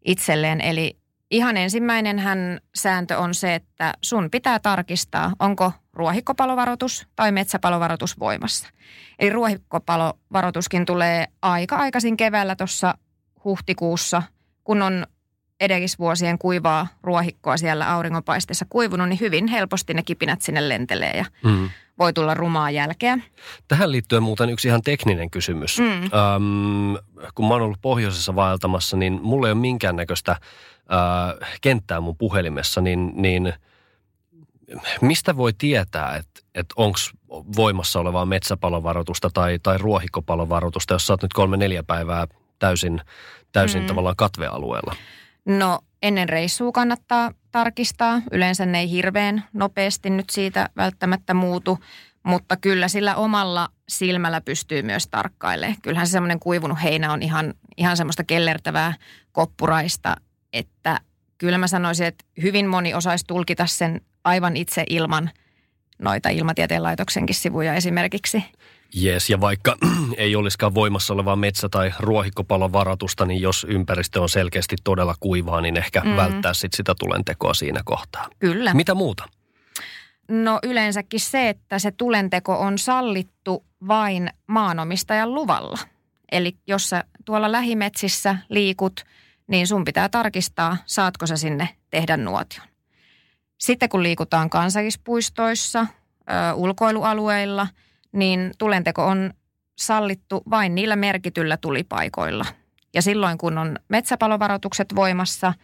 itselleen. 0.04 0.61
Eli 0.61 0.97
ihan 1.30 1.57
ensimmäinen 1.57 2.19
hän 2.19 2.61
sääntö 2.75 3.19
on 3.19 3.35
se, 3.35 3.54
että 3.54 3.95
sun 4.02 4.30
pitää 4.30 4.59
tarkistaa, 4.59 5.33
onko 5.38 5.73
ruohikkopalovaroitus 5.92 7.07
tai 7.16 7.33
metsäpalovaroitus 7.33 8.19
voimassa. 8.19 8.69
Eli 9.19 9.30
ruohikkopalovaroituskin 9.30 10.87
tulee 10.87 11.26
aika 11.42 11.76
aikaisin 11.76 12.16
keväällä 12.16 12.57
tuossa 12.57 12.95
huhtikuussa, 13.45 14.23
kun 14.64 14.83
on 14.83 15.07
edellisvuosien 15.61 16.38
kuivaa 16.38 16.87
ruohikkoa 17.02 17.57
siellä 17.57 17.93
auringonpaisteessa 17.93 18.67
kuivunut, 18.69 19.09
niin 19.09 19.21
hyvin 19.21 19.47
helposti 19.47 19.95
ne 19.95 20.02
kipinät 20.02 20.43
sinne 20.43 20.69
lentelee 20.69 21.17
ja 21.17 21.25
mm. 21.45 21.71
voi 21.99 22.12
tulla 22.12 22.35
rumaa 22.35 22.71
jälkeä. 22.71 23.19
Tähän 23.69 23.93
liittyen 23.93 24.23
muuten 24.23 24.50
yksi 24.50 24.69
ihan 24.69 24.83
tekninen 24.83 25.31
kysymys. 25.31 25.79
Mm. 25.79 25.87
Öm, 25.87 26.97
kun 27.35 27.49
mä 27.49 27.55
oon 27.55 27.62
ollut 27.62 27.81
pohjoisessa 27.83 28.35
vaeltamassa, 28.35 28.97
niin 28.97 29.21
mulla 29.23 29.47
ei 29.47 29.52
ole 29.52 29.61
minkäännäköistä 29.61 30.33
äh, 30.33 31.50
kenttää 31.61 32.00
mun 32.00 32.17
puhelimessa, 32.17 32.81
niin, 32.81 33.12
niin 33.14 33.52
mistä 35.00 35.37
voi 35.37 35.52
tietää, 35.52 36.17
että, 36.17 36.40
että 36.55 36.75
onko 36.76 36.99
voimassa 37.57 38.00
olevaa 38.00 38.26
metsäpalovaroitusta 38.26 39.31
tai, 39.35 39.59
tai 39.62 39.79
ruohikkopalovaroitusta, 39.79 40.95
jos 40.95 41.07
sä 41.07 41.12
oot 41.12 41.23
nyt 41.23 41.33
kolme-neljä 41.33 41.83
päivää 41.83 42.26
täysin, 42.59 43.00
täysin 43.52 43.81
mm. 43.81 43.87
tavallaan 43.87 44.17
katvealueella? 44.17 44.95
No 45.59 45.78
ennen 46.02 46.28
reissua 46.28 46.73
kannattaa 46.73 47.33
tarkistaa. 47.50 48.23
Yleensä 48.33 48.66
ne 48.66 48.79
ei 48.79 48.90
hirveän 48.90 49.44
nopeasti 49.53 50.11
nyt 50.11 50.31
siitä 50.31 50.68
välttämättä 50.77 51.35
muutu, 51.35 51.79
mutta 52.22 52.57
kyllä 52.57 52.88
sillä 52.88 53.16
omalla 53.16 53.68
silmällä 53.88 54.40
pystyy 54.40 54.83
myös 54.83 55.07
tarkkailemaan. 55.07 55.77
Kyllähän 55.83 56.07
se 56.07 56.11
semmoinen 56.11 56.40
kuivunut 56.40 56.83
heinä 56.83 57.12
on 57.12 57.22
ihan, 57.22 57.55
ihan 57.77 57.96
semmoista 57.96 58.24
kellertävää 58.24 58.94
koppuraista, 59.33 60.16
että 60.53 61.01
kyllä 61.38 61.59
mä 61.59 61.66
sanoisin, 61.66 62.07
että 62.07 62.24
hyvin 62.42 62.66
moni 62.66 62.94
osaisi 62.94 63.24
tulkita 63.27 63.66
sen 63.66 64.01
aivan 64.24 64.57
itse 64.57 64.85
ilman 64.90 65.31
noita 65.98 66.29
ilmatieteen 66.29 66.83
laitoksenkin 66.83 67.37
sivuja 67.37 67.74
esimerkiksi. 67.74 68.44
Jees, 68.94 69.31
ja 69.31 69.40
vaikka 69.40 69.76
ei 70.16 70.37
olisikaan 70.37 70.74
voimassa 70.74 71.14
olevaa 71.14 71.37
metsä- 71.37 71.68
tai 71.68 71.92
ruohikkopalon 71.98 72.72
varatusta, 72.72 73.26
niin 73.26 73.40
jos 73.40 73.66
ympäristö 73.68 74.22
on 74.22 74.29
selkeästi 74.29 74.76
todella 74.85 75.14
kuivaa, 75.20 75.61
niin 75.61 75.76
ehkä 75.76 76.00
mm. 76.05 76.16
välttää 76.16 76.55
sit 76.55 76.72
sitä 76.72 76.94
tulentekoa 76.98 77.55
siinä 77.55 77.81
kohtaa. 77.85 78.29
Kyllä. 78.38 78.74
Mitä 78.74 78.94
muuta? 78.94 79.29
No 80.29 80.59
yleensäkin 80.62 81.20
se, 81.20 81.48
että 81.48 81.79
se 81.79 81.90
tulenteko 81.90 82.59
on 82.59 82.79
sallittu 82.79 83.64
vain 83.88 84.31
maanomistajan 84.46 85.35
luvalla. 85.35 85.79
Eli 86.33 86.57
jos 86.66 86.90
sä 86.90 87.05
tuolla 87.24 87.53
lähimetsissä 87.53 88.37
liikut, 88.48 89.05
niin 89.46 89.66
sun 89.66 89.85
pitää 89.85 90.09
tarkistaa, 90.09 90.76
saatko 90.87 91.26
sä 91.26 91.37
sinne 91.37 91.68
tehdä 91.90 92.16
nuotion. 92.16 92.66
Sitten 93.59 93.88
kun 93.88 94.03
liikutaan 94.03 94.50
kansallispuistoissa, 94.50 95.81
ö, 95.81 96.55
ulkoilualueilla– 96.55 97.66
niin 98.12 98.51
tulenteko 98.59 99.07
on 99.07 99.31
sallittu 99.79 100.42
vain 100.51 100.75
niillä 100.75 100.96
merkityllä 100.96 101.57
tulipaikoilla. 101.57 102.46
Ja 102.94 103.03
silloin 103.03 103.38
kun 103.38 103.59
on 103.59 103.79
metsäpalovaroitukset 103.88 104.94
voimassa, 104.96 105.55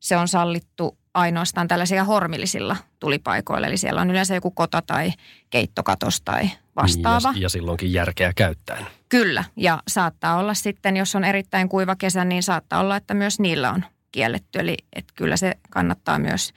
se 0.00 0.16
on 0.16 0.28
sallittu 0.28 0.98
ainoastaan 1.14 1.68
tällaisia 1.68 2.04
hormillisilla 2.04 2.76
tulipaikoilla. 3.00 3.66
Eli 3.66 3.76
siellä 3.76 4.00
on 4.00 4.10
yleensä 4.10 4.34
joku 4.34 4.50
kota 4.50 4.82
tai 4.82 5.12
keittokatos 5.50 6.20
tai 6.20 6.50
vastaava. 6.76 7.32
Ja, 7.34 7.42
ja 7.42 7.48
silloinkin 7.48 7.92
järkeä 7.92 8.32
käyttäen. 8.36 8.86
Kyllä, 9.08 9.44
ja 9.56 9.82
saattaa 9.88 10.36
olla 10.36 10.54
sitten, 10.54 10.96
jos 10.96 11.14
on 11.14 11.24
erittäin 11.24 11.68
kuiva 11.68 11.96
kesä, 11.96 12.24
niin 12.24 12.42
saattaa 12.42 12.80
olla, 12.80 12.96
että 12.96 13.14
myös 13.14 13.40
niillä 13.40 13.70
on 13.70 13.84
kielletty. 14.12 14.58
Eli 14.58 14.76
että 14.92 15.12
kyllä 15.16 15.36
se 15.36 15.54
kannattaa 15.70 16.18
myös 16.18 16.52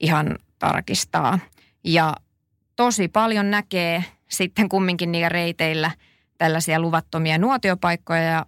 ihan 0.00 0.38
tarkistaa. 0.58 1.38
Ja 1.84 2.14
tosi 2.76 3.08
paljon 3.08 3.50
näkee 3.50 4.04
sitten 4.28 4.68
kumminkin 4.68 5.12
niillä 5.12 5.28
reiteillä 5.28 5.90
tällaisia 6.38 6.80
luvattomia 6.80 7.38
nuotiopaikkoja 7.38 8.22
ja 8.22 8.46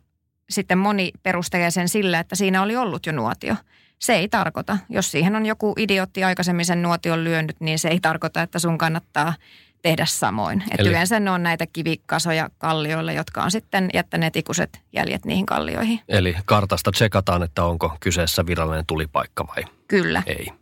sitten 0.51 0.79
moni 0.79 1.13
perustelee 1.23 1.71
sen 1.71 1.89
sillä, 1.89 2.21
että 2.21 2.37
siinä 2.37 2.63
oli 2.63 2.77
ollut 2.77 3.07
jo 3.07 3.13
nuotio. 3.13 3.55
Se 3.99 4.15
ei 4.15 4.29
tarkoita. 4.29 4.79
Jos 4.89 5.11
siihen 5.11 5.37
on 5.37 5.47
joku 5.47 5.75
idiotti 5.79 6.25
aikaisemmin 6.25 6.65
sen 6.65 6.83
nuotion 6.83 7.25
lyönyt, 7.25 7.57
niin 7.61 7.79
se 7.79 7.89
ei 7.89 8.01
tarkoita, 8.01 8.43
että 8.43 8.59
sun 8.59 8.79
kannattaa 8.79 9.35
tehdä 9.83 10.07
samoin. 10.07 10.63
Et 10.71 10.81
Eli... 10.81 10.89
yleensä 10.89 11.21
ne 11.21 11.31
on 11.31 11.43
näitä 11.43 11.67
kivikasoja 11.67 12.51
kallioille, 12.59 13.15
jotka 13.15 13.43
on 13.43 13.51
sitten 13.51 13.91
jättäneet 13.95 14.37
ikuiset 14.37 14.81
jäljet 14.93 15.25
niihin 15.25 15.47
kallioihin. 15.47 16.01
Eli 16.09 16.37
kartasta 16.45 16.93
tsekataan, 16.93 17.43
että 17.43 17.65
onko 17.65 17.97
kyseessä 18.01 18.47
virallinen 18.47 18.87
tulipaikka 18.87 19.47
vai 19.47 19.65
Kyllä. 19.89 20.23
ei. 20.27 20.53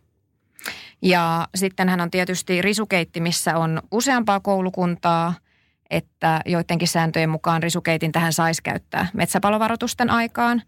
Ja 1.01 1.47
sitten 1.55 1.89
hän 1.89 2.01
on 2.01 2.11
tietysti 2.11 2.61
risukeittimissä 2.61 3.57
on 3.57 3.81
useampaa 3.91 4.39
koulukuntaa, 4.39 5.33
että 5.89 6.41
joidenkin 6.45 6.87
sääntöjen 6.87 7.29
mukaan 7.29 7.63
risukeitin 7.63 8.11
tähän 8.11 8.33
saisi 8.33 8.63
käyttää 8.63 9.07
metsäpalovaroitusten 9.13 10.09
aikaan, 10.09 10.61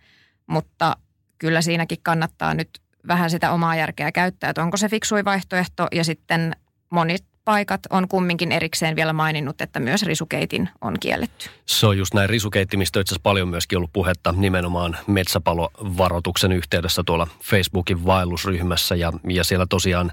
mutta 0.47 0.97
kyllä 1.39 1.61
siinäkin 1.61 1.97
kannattaa 2.03 2.53
nyt 2.53 2.69
vähän 3.07 3.29
sitä 3.29 3.51
omaa 3.51 3.75
järkeä 3.75 4.11
käyttää, 4.11 4.49
että 4.49 4.63
onko 4.63 4.77
se 4.77 4.89
fiksui 4.89 5.25
vaihtoehto. 5.25 5.87
Ja 5.91 6.03
sitten 6.03 6.55
monit 6.89 7.25
paikat 7.45 7.81
on 7.89 8.07
kumminkin 8.07 8.51
erikseen 8.51 8.95
vielä 8.95 9.13
maininnut, 9.13 9.61
että 9.61 9.79
myös 9.79 10.03
risukeitin 10.03 10.69
on 10.81 10.95
kielletty. 10.99 11.49
Se 11.65 11.87
on 11.87 11.97
just 11.97 12.13
näin. 12.13 12.29
Risukeitimistä 12.29 12.99
itse 12.99 13.13
asiassa 13.13 13.23
paljon 13.23 13.47
myöskin 13.47 13.77
ollut 13.77 13.93
puhetta 13.93 14.33
nimenomaan 14.37 14.97
metsäpalovaroituksen 15.07 16.51
yhteydessä 16.51 17.03
tuolla 17.05 17.27
Facebookin 17.43 18.05
vaellusryhmässä. 18.05 18.95
Ja, 18.95 19.13
ja 19.29 19.43
siellä 19.43 19.65
tosiaan 19.65 20.11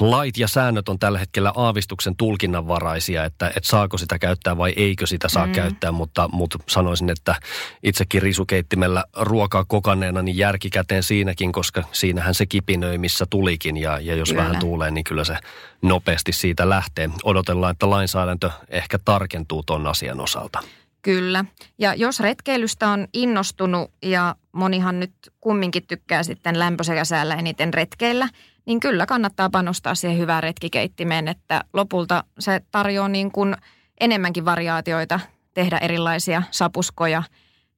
lait 0.00 0.36
ja 0.36 0.48
säännöt 0.48 0.88
on 0.88 0.98
tällä 0.98 1.18
hetkellä 1.18 1.52
aavistuksen 1.56 2.16
tulkinnanvaraisia, 2.16 3.24
että, 3.24 3.46
että 3.48 3.68
saako 3.68 3.98
sitä 3.98 4.18
käyttää 4.18 4.56
vai 4.56 4.72
eikö 4.76 5.06
sitä 5.06 5.28
saa 5.28 5.46
mm. 5.46 5.52
käyttää, 5.52 5.92
mutta, 5.92 6.28
mutta 6.32 6.58
sanoisin, 6.66 7.10
että 7.10 7.34
itsekin 7.82 8.22
risukeittimellä 8.22 9.04
ruokaa 9.16 9.64
kokanneena, 9.64 10.22
niin 10.22 10.36
järkikäteen 10.36 11.02
siinäkin, 11.02 11.52
koska 11.52 11.84
siinähän 11.92 12.34
se 12.34 12.46
kipinöi, 12.46 12.98
missä 12.98 13.26
tulikin 13.30 13.76
ja, 13.76 14.00
ja 14.00 14.14
jos 14.14 14.28
kyllä. 14.28 14.42
vähän 14.42 14.58
tuulee, 14.58 14.90
niin 14.90 15.04
kyllä 15.04 15.24
se 15.24 15.36
nopeasti 15.82 16.32
siitä 16.32 16.68
lähtee. 16.68 17.10
Odotellaan, 17.24 17.72
että 17.72 17.90
lainsäädäntö 17.90 18.50
ehkä 18.68 18.98
tarkentuu 19.04 19.62
tuon 19.62 19.86
asian 19.86 20.20
osalta. 20.20 20.58
Kyllä. 21.02 21.44
Ja 21.78 21.94
jos 21.94 22.20
retkeilystä 22.20 22.88
on 22.88 23.08
innostunut 23.12 23.90
ja 24.02 24.34
monihan 24.52 25.00
nyt 25.00 25.12
kumminkin 25.40 25.86
tykkää 25.86 26.22
sitten 26.22 26.58
lämpöisellä 26.58 27.04
säällä 27.04 27.34
eniten 27.34 27.74
retkeillä, 27.74 28.28
niin 28.66 28.80
kyllä 28.80 29.06
kannattaa 29.06 29.50
panostaa 29.50 29.94
siihen 29.94 30.18
hyvään 30.18 30.42
retkikeittimeen, 30.42 31.28
että 31.28 31.64
lopulta 31.72 32.24
se 32.38 32.60
tarjoaa 32.70 33.08
niin 33.08 33.32
kuin 33.32 33.56
enemmänkin 34.00 34.44
variaatioita 34.44 35.20
tehdä 35.54 35.78
erilaisia 35.78 36.42
sapuskoja, 36.50 37.22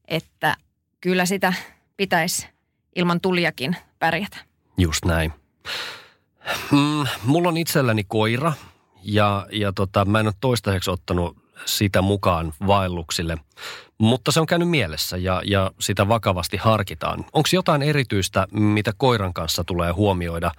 että 0.09 0.57
kyllä 1.01 1.27
sitä 1.27 1.53
pitäisi 1.97 2.49
ilman 2.97 3.21
tuliakin 3.21 3.77
pärjätä. 3.99 4.37
Just 4.79 5.05
näin. 5.05 5.33
Mm, 6.71 7.07
mulla 7.25 7.49
on 7.49 7.57
itselläni 7.57 8.05
koira 8.05 8.53
ja, 9.03 9.47
ja 9.53 9.73
tota, 9.73 10.05
mä 10.05 10.21
en 10.21 10.27
ole 10.27 10.35
toistaiseksi 10.41 10.91
ottanut 10.91 11.37
sitä 11.65 12.03
mukaan 12.03 12.53
vaelluksille, 12.67 13.37
mutta 13.99 14.33
se 14.33 14.41
on 14.41 14.47
käynyt 14.47 14.71
mielessä 14.71 15.17
ja, 15.17 15.43
ja 15.45 15.71
sitä 15.81 16.09
vakavasti 16.09 16.57
harkitaan. 16.57 17.19
Onko 17.33 17.49
jotain 17.53 17.83
erityistä, 17.83 18.47
mitä 18.53 18.93
koiran 18.97 19.35
kanssa 19.35 19.65
tulee 19.65 19.93
huomioida, 19.93 20.51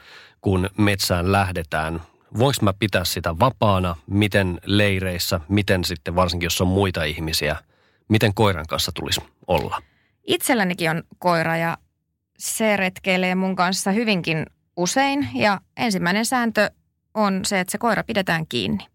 kun 0.42 0.70
metsään 0.78 1.32
lähdetään? 1.32 2.02
Voinko 2.38 2.60
mä 2.62 2.74
pitää 2.80 3.06
sitä 3.06 3.40
vapaana? 3.40 3.96
Miten 4.08 4.60
leireissä? 4.66 5.40
Miten 5.50 5.84
sitten 5.84 6.16
varsinkin, 6.16 6.46
jos 6.46 6.62
on 6.62 6.68
muita 6.68 7.04
ihmisiä? 7.04 7.56
Miten 8.08 8.34
koiran 8.34 8.66
kanssa 8.68 8.92
tulisi 8.92 9.22
olla? 9.48 9.82
Itsellänikin 10.28 10.90
on 10.90 11.04
koira 11.20 11.58
ja 11.58 11.78
se 12.38 12.78
retkeilee 12.78 13.36
mun 13.36 13.56
kanssa 13.56 13.92
hyvinkin 13.92 14.46
usein 14.78 15.30
ja 15.34 15.62
ensimmäinen 15.78 16.26
sääntö 16.26 16.72
on 17.14 17.46
se, 17.46 17.60
että 17.60 17.72
se 17.72 17.78
koira 17.78 18.04
pidetään 18.04 18.48
kiinni. 18.48 18.88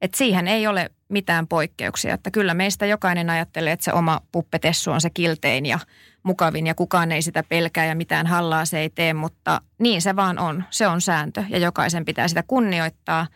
Et 0.00 0.14
siihen 0.14 0.48
ei 0.48 0.66
ole 0.66 0.90
mitään 1.14 1.46
poikkeuksia, 1.46 2.14
että 2.14 2.30
kyllä 2.30 2.54
meistä 2.54 2.86
jokainen 2.86 3.30
ajattelee, 3.30 3.72
että 3.72 3.84
se 3.84 3.92
oma 3.92 4.20
puppetessu 4.32 4.90
on 4.90 5.00
se 5.00 5.10
kiltein 5.10 5.66
ja 5.66 5.78
mukavin 6.22 6.66
ja 6.66 6.74
kukaan 6.74 7.12
ei 7.12 7.22
sitä 7.22 7.42
pelkää 7.42 7.84
ja 7.84 7.94
mitään 7.94 8.26
hallaa 8.26 8.64
se 8.64 8.78
ei 8.78 8.90
tee, 8.90 9.14
mutta 9.14 9.60
niin 9.78 10.02
se 10.02 10.16
vaan 10.16 10.38
on. 10.38 10.64
Se 10.70 10.86
on 10.86 11.00
sääntö 11.00 11.44
ja 11.48 11.58
jokaisen 11.58 12.04
pitää 12.04 12.28
sitä 12.28 12.42
kunnioittaa. 12.42 13.26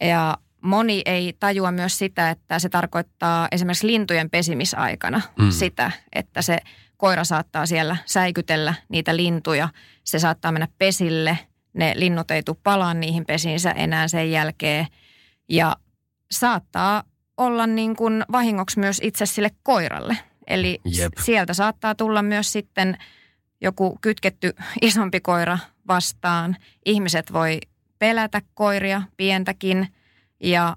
Ja 0.00 0.38
moni 0.60 1.02
ei 1.06 1.36
tajua 1.40 1.72
myös 1.72 1.98
sitä, 1.98 2.30
että 2.30 2.58
se 2.58 2.68
tarkoittaa 2.68 3.48
esimerkiksi 3.52 3.86
lintujen 3.86 4.30
pesimisaikana 4.30 5.20
mm. 5.38 5.50
sitä, 5.50 5.90
että 6.12 6.42
se 6.42 6.58
koira 6.96 7.24
saattaa 7.24 7.66
siellä 7.66 7.96
säikytellä 8.06 8.74
niitä 8.88 9.16
lintuja. 9.16 9.68
Se 10.04 10.18
saattaa 10.18 10.52
mennä 10.52 10.68
pesille, 10.78 11.38
ne 11.72 11.92
linnut 11.96 12.30
ei 12.30 12.42
tule 12.42 12.56
palaan 12.62 13.00
niihin 13.00 13.26
pesiinsä 13.26 13.70
enää 13.70 14.08
sen 14.08 14.30
jälkeen. 14.30 14.86
Ja 15.48 15.76
saattaa 16.34 17.02
olla 17.36 17.66
niin 17.66 17.96
kuin 17.96 18.24
vahingoksi 18.32 18.80
myös 18.80 19.00
itse 19.02 19.26
sille 19.26 19.50
koiralle. 19.62 20.16
Eli 20.46 20.80
Jep. 20.84 21.12
sieltä 21.24 21.54
saattaa 21.54 21.94
tulla 21.94 22.22
myös 22.22 22.52
sitten 22.52 22.98
joku 23.60 23.98
kytketty 24.00 24.54
isompi 24.82 25.20
koira 25.20 25.58
vastaan. 25.88 26.56
Ihmiset 26.84 27.32
voi 27.32 27.60
pelätä 27.98 28.42
koiria, 28.54 29.02
pientäkin. 29.16 29.88
Ja 30.40 30.76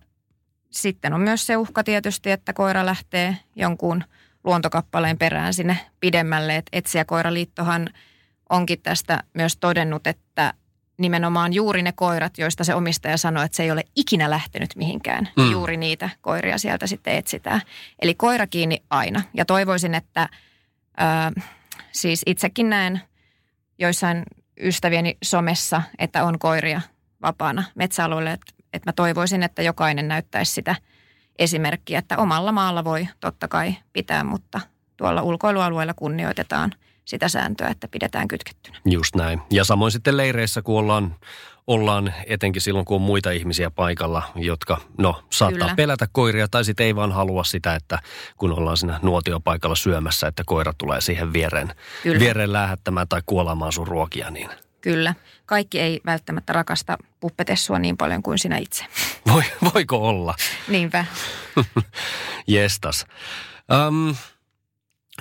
sitten 0.70 1.14
on 1.14 1.22
myös 1.22 1.48
se 1.48 1.58
uhka 1.58 1.84
tietysti, 1.84 2.32
että 2.32 2.54
koira 2.54 2.86
lähtee 2.86 3.38
jonkun 3.56 4.04
luontokappaleen 4.44 5.18
perään 5.18 5.54
sinne 5.54 5.78
pidemmälle. 6.00 6.56
Et 6.56 6.66
Etsijäkoiraliittohan 6.72 7.90
onkin 8.50 8.82
tästä 8.82 9.24
myös 9.34 9.58
todennut, 9.58 10.08
että 10.08 10.54
nimenomaan 10.98 11.54
juuri 11.54 11.82
ne 11.82 11.92
koirat, 11.92 12.38
joista 12.38 12.64
se 12.64 12.76
omistaja 12.76 13.18
sanoi, 13.18 13.46
että 13.46 13.56
se 13.56 13.64
ei 13.64 13.72
ole 13.72 13.84
ikinä 13.96 14.30
lähtenyt 14.30 14.76
mihinkään. 14.76 15.30
Mm. 15.38 15.52
Juuri 15.52 15.78
niitä 15.78 16.10
koiria 16.22 16.58
sieltä 16.58 16.88
sitten 16.88 17.16
etsitään. 17.16 17.62
Eli 18.02 18.16
koira 18.16 18.48
kiinni 18.48 18.84
aina. 18.90 19.22
Ja 19.34 19.46
toivoisin, 19.46 19.94
että 19.94 20.22
äh, 20.22 21.46
siis 21.92 22.22
itsekin 22.26 22.70
näen 22.70 23.02
joissain 23.80 24.24
ystävieni 24.60 25.18
somessa, 25.24 25.82
että 26.00 26.24
on 26.24 26.40
koiria 26.40 26.82
vapaana 27.22 27.64
metsäalueelle. 27.76 28.32
Että 28.32 28.54
et 28.74 28.86
mä 28.86 28.94
toivoisin, 28.94 29.44
että 29.44 29.62
jokainen 29.62 30.08
näyttäisi 30.08 30.54
sitä 30.54 30.76
esimerkkiä, 31.40 32.00
että 32.00 32.18
omalla 32.18 32.52
maalla 32.52 32.84
voi 32.84 33.08
totta 33.20 33.48
kai 33.48 33.76
pitää, 33.94 34.24
mutta 34.24 34.62
tuolla 34.98 35.22
ulkoilualueella 35.22 35.94
kunnioitetaan– 35.94 36.72
sitä 37.08 37.28
sääntöä, 37.30 37.68
että 37.68 37.88
pidetään 37.88 38.28
kytkettynä. 38.28 38.78
Just 38.86 39.16
näin. 39.16 39.42
Ja 39.52 39.64
samoin 39.64 39.92
sitten 39.92 40.18
leireissä, 40.18 40.62
kun 40.62 40.80
ollaan, 40.80 41.16
ollaan 41.68 42.14
etenkin 42.26 42.62
silloin, 42.62 42.86
kun 42.86 42.96
on 42.96 43.02
muita 43.02 43.32
ihmisiä 43.32 43.72
paikalla, 43.72 44.24
jotka 44.36 44.82
no, 44.98 45.24
saattaa 45.30 45.60
Kyllä. 45.60 45.76
pelätä 45.76 46.08
koiria 46.12 46.48
tai 46.48 46.66
sitten 46.66 46.86
ei 46.86 46.96
vaan 46.96 47.12
halua 47.12 47.44
sitä, 47.44 47.76
että 47.76 48.00
kun 48.38 48.52
ollaan 48.52 48.78
siinä 48.78 49.00
nuotiopaikalla 49.02 49.76
syömässä, 49.76 50.28
että 50.28 50.44
koira 50.46 50.74
tulee 50.78 51.02
siihen 51.02 51.34
viereen, 51.34 51.74
viereen 52.20 52.54
lähettämään 52.54 53.08
tai 53.08 53.22
kuolaamaan 53.26 53.72
sun 53.72 53.88
ruokia, 53.88 54.32
niin 54.32 54.50
Kyllä. 54.82 55.16
Kaikki 55.46 55.80
ei 55.80 56.02
välttämättä 56.06 56.54
rakasta 56.54 56.98
puppetessua 57.20 57.80
niin 57.80 57.98
paljon 57.98 58.24
kuin 58.24 58.40
sinä 58.40 58.58
itse. 58.58 58.86
Voi, 59.34 59.44
voiko 59.74 59.98
olla? 60.10 60.36
Niinpä. 60.68 61.06
Jestas. 62.48 63.06
Um, 63.88 64.16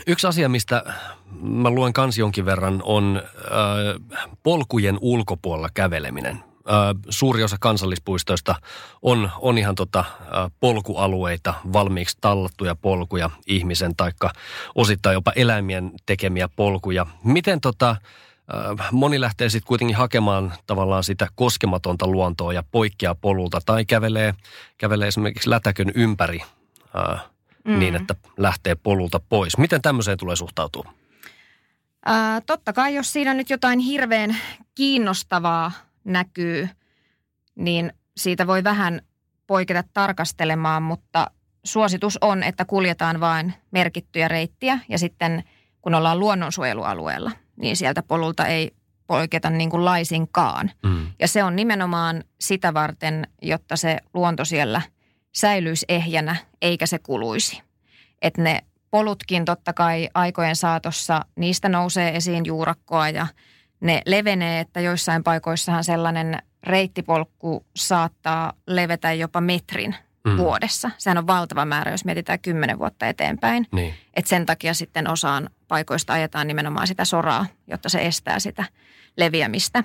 Yksi 0.07 0.27
asia, 0.27 0.49
mistä 0.49 0.95
mä 1.41 1.71
luen 1.71 1.93
kans 1.93 2.19
jonkin 2.19 2.45
verran, 2.45 2.83
on 2.85 3.23
äh, 3.37 4.33
polkujen 4.43 4.99
ulkopuolella 5.01 5.69
käveleminen. 5.75 6.37
Äh, 6.37 7.03
suuri 7.09 7.43
osa 7.43 7.57
kansallispuistoista 7.61 8.55
on, 9.03 9.31
on 9.41 9.59
ihan 9.59 9.75
tota, 9.75 9.99
äh, 9.99 10.51
polkualueita, 10.61 11.55
valmiiksi 11.73 12.19
tallattuja 12.21 12.75
polkuja 12.75 13.31
ihmisen 13.47 13.97
taikka 13.97 14.31
osittain 14.75 15.15
jopa 15.15 15.33
eläimien 15.37 15.93
tekemiä 16.07 16.49
polkuja. 16.57 17.07
Miten 17.25 17.61
tota, 17.61 17.91
äh, 17.91 18.89
moni 18.93 19.21
lähtee 19.21 19.49
sitten 19.49 19.69
kuitenkin 19.69 19.97
hakemaan 19.97 20.53
tavallaan 20.67 21.05
sitä 21.05 21.29
koskematonta 21.35 22.07
luontoa 22.07 22.53
ja 22.53 22.63
poikkeaa 22.71 23.15
polulta 23.15 23.61
tai 23.67 23.85
kävelee, 23.85 24.35
kävelee 24.79 25.09
esimerkiksi 25.09 25.51
lätäkön 25.51 25.93
ympäri 25.95 26.41
äh,– 26.97 27.21
mm. 27.67 27.79
niin, 27.79 27.97
että 27.97 28.15
lähtee 28.37 28.75
polulta 28.75 29.21
pois. 29.29 29.59
Miten 29.59 29.83
tämmöiseen 29.83 30.19
tulee 30.19 30.37
suhtautua? 30.37 30.93
Ää, 32.07 32.41
totta 32.41 32.73
kai, 32.73 32.95
jos 32.95 33.13
siinä 33.13 33.35
nyt 33.35 33.51
jotain 33.51 33.79
hirveän 33.79 34.37
kiinnostavaa 34.75 35.73
näkyy, 36.05 36.69
niin 37.55 37.93
siitä 38.17 38.47
voi 38.47 38.65
vähän 38.65 39.01
poiketa 39.47 39.85
tarkastelemaan, 39.93 40.83
mutta 40.83 41.31
suositus 41.65 42.19
on, 42.21 42.43
että 42.43 42.65
kuljetaan 42.65 43.21
vain 43.21 43.55
merkittyjä 43.71 44.29
reittiä 44.29 44.79
ja 44.89 44.99
sitten 44.99 45.45
kun 45.83 45.95
ollaan 45.95 46.21
luonnonsuojelualueella, 46.21 47.31
niin 47.57 47.77
sieltä 47.77 48.03
polulta 48.03 48.47
ei 48.47 48.71
poiketa 49.07 49.51
niin 49.51 49.71
kuin 49.71 49.85
laisinkaan. 49.85 50.71
Mm. 50.83 51.07
Ja 51.19 51.29
se 51.29 51.45
on 51.45 51.57
nimenomaan 51.57 52.25
sitä 52.41 52.75
varten, 52.75 53.27
jotta 53.43 53.77
se 53.77 53.99
luonto 54.15 54.45
siellä– 54.45 54.83
säilyisi 55.37 55.87
ehjänä 55.89 56.37
eikä 56.63 56.87
se 56.87 56.99
kuluisi. 56.99 57.63
Että 58.23 58.43
ne 58.43 58.61
polutkin 58.91 59.45
totta 59.45 59.73
kai 59.73 60.09
aikojen 60.15 60.57
saatossa, 60.57 61.25
niistä 61.37 61.69
nousee 61.69 62.17
esiin 62.17 62.47
juurakkoa 62.47 63.09
ja 63.09 63.27
ne 63.81 64.03
levenee, 64.07 64.61
että 64.61 64.81
joissain 64.81 65.25
paikoissahan 65.25 65.85
sellainen 65.85 66.39
reittipolkku 66.63 67.67
saattaa 67.77 68.53
levetä 68.67 69.13
jopa 69.13 69.41
metrin 69.41 69.95
mm. 70.25 70.37
vuodessa. 70.37 70.91
Sehän 70.99 71.19
on 71.19 71.27
valtava 71.27 71.65
määrä, 71.65 71.91
jos 71.91 72.05
mietitään 72.05 72.41
kymmenen 72.41 72.79
vuotta 72.79 73.07
eteenpäin. 73.07 73.67
Niin. 73.73 73.95
Et 74.15 74.27
sen 74.27 74.47
takia 74.47 74.75
sitten 74.75 75.11
osaan 75.11 75.51
paikoista 75.69 76.13
ajetaan 76.13 76.47
nimenomaan 76.47 76.87
sitä 76.87 77.05
soraa, 77.05 77.47
jotta 77.67 77.89
se 77.89 78.07
estää 78.07 78.39
sitä 78.39 78.65
leviämistä. 79.17 79.85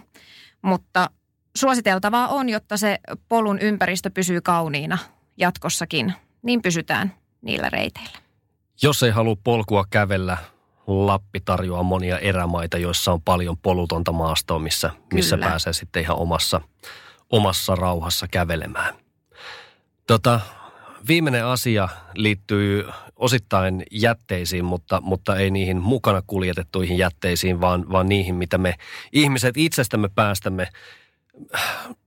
Mutta 0.62 1.10
suositeltavaa 1.58 2.28
on, 2.28 2.50
jotta 2.50 2.78
se 2.78 3.00
polun 3.30 3.60
ympäristö 3.60 4.10
pysyy 4.10 4.42
kauniina 4.42 4.98
jatkossakin, 5.42 6.14
niin 6.42 6.62
pysytään 6.62 7.16
niillä 7.42 7.70
reiteillä. 7.70 8.18
Jos 8.82 9.04
ei 9.04 9.12
halua 9.12 9.36
polkua 9.44 9.86
kävellä, 9.90 10.38
Lappi 10.88 11.40
tarjoaa 11.40 11.84
monia 11.84 12.20
erämaita, 12.20 12.78
joissa 12.78 13.12
on 13.12 13.22
paljon 13.22 13.58
polutonta 13.58 14.12
maastoa, 14.12 14.60
missä, 14.60 14.92
missä 15.14 15.38
pääsee 15.38 15.74
sitten 15.74 16.02
ihan 16.02 16.18
omassa, 16.18 16.62
omassa 17.30 17.76
rauhassa 17.76 18.28
kävelemään. 18.28 18.94
Tota, 20.08 20.40
viimeinen 21.08 21.46
asia 21.46 21.90
liittyy 22.14 22.86
osittain 23.16 23.84
jätteisiin, 23.92 24.66
mutta, 24.66 25.02
mutta 25.02 25.36
ei 25.36 25.52
niihin 25.52 25.78
mukana 25.78 26.22
kuljetettuihin 26.28 26.98
jätteisiin, 26.98 27.62
vaan, 27.62 27.92
vaan 27.92 28.10
niihin, 28.10 28.36
mitä 28.36 28.58
me 28.58 28.76
ihmiset 29.12 29.58
itsestämme 29.58 30.10
päästämme. 30.16 30.68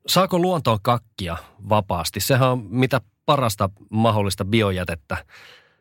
Saako 0.07 0.39
luontoon 0.39 0.79
kakkia 0.83 1.37
vapaasti? 1.69 2.21
Sehän 2.21 2.51
on 2.51 2.67
mitä 2.71 3.01
parasta 3.27 3.71
mahdollista 3.91 4.45
biojätettä. 4.45 5.17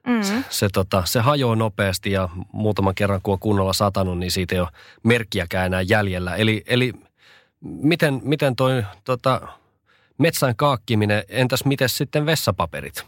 Mm. 0.07 0.43
Se, 0.49 0.67
tota, 0.73 1.03
se 1.05 1.19
hajoaa 1.19 1.55
nopeasti 1.55 2.11
ja 2.11 2.29
muutaman 2.51 2.95
kerran 2.95 3.21
kun 3.23 3.33
on 3.33 3.39
kunnolla 3.39 3.73
satanut, 3.73 4.19
niin 4.19 4.31
siitä 4.31 4.55
ei 4.55 4.61
ole 4.61 4.69
merkkiäkään 5.03 5.65
enää 5.65 5.81
jäljellä. 5.81 6.35
Eli, 6.35 6.63
eli 6.67 6.93
miten, 7.61 8.21
miten 8.23 8.55
toi 8.55 8.83
tota, 9.03 9.41
metsän 10.17 10.55
kaakkiminen, 10.55 11.23
entäs 11.29 11.65
miten 11.65 11.89
sitten 11.89 12.25
vessapaperit? 12.25 13.05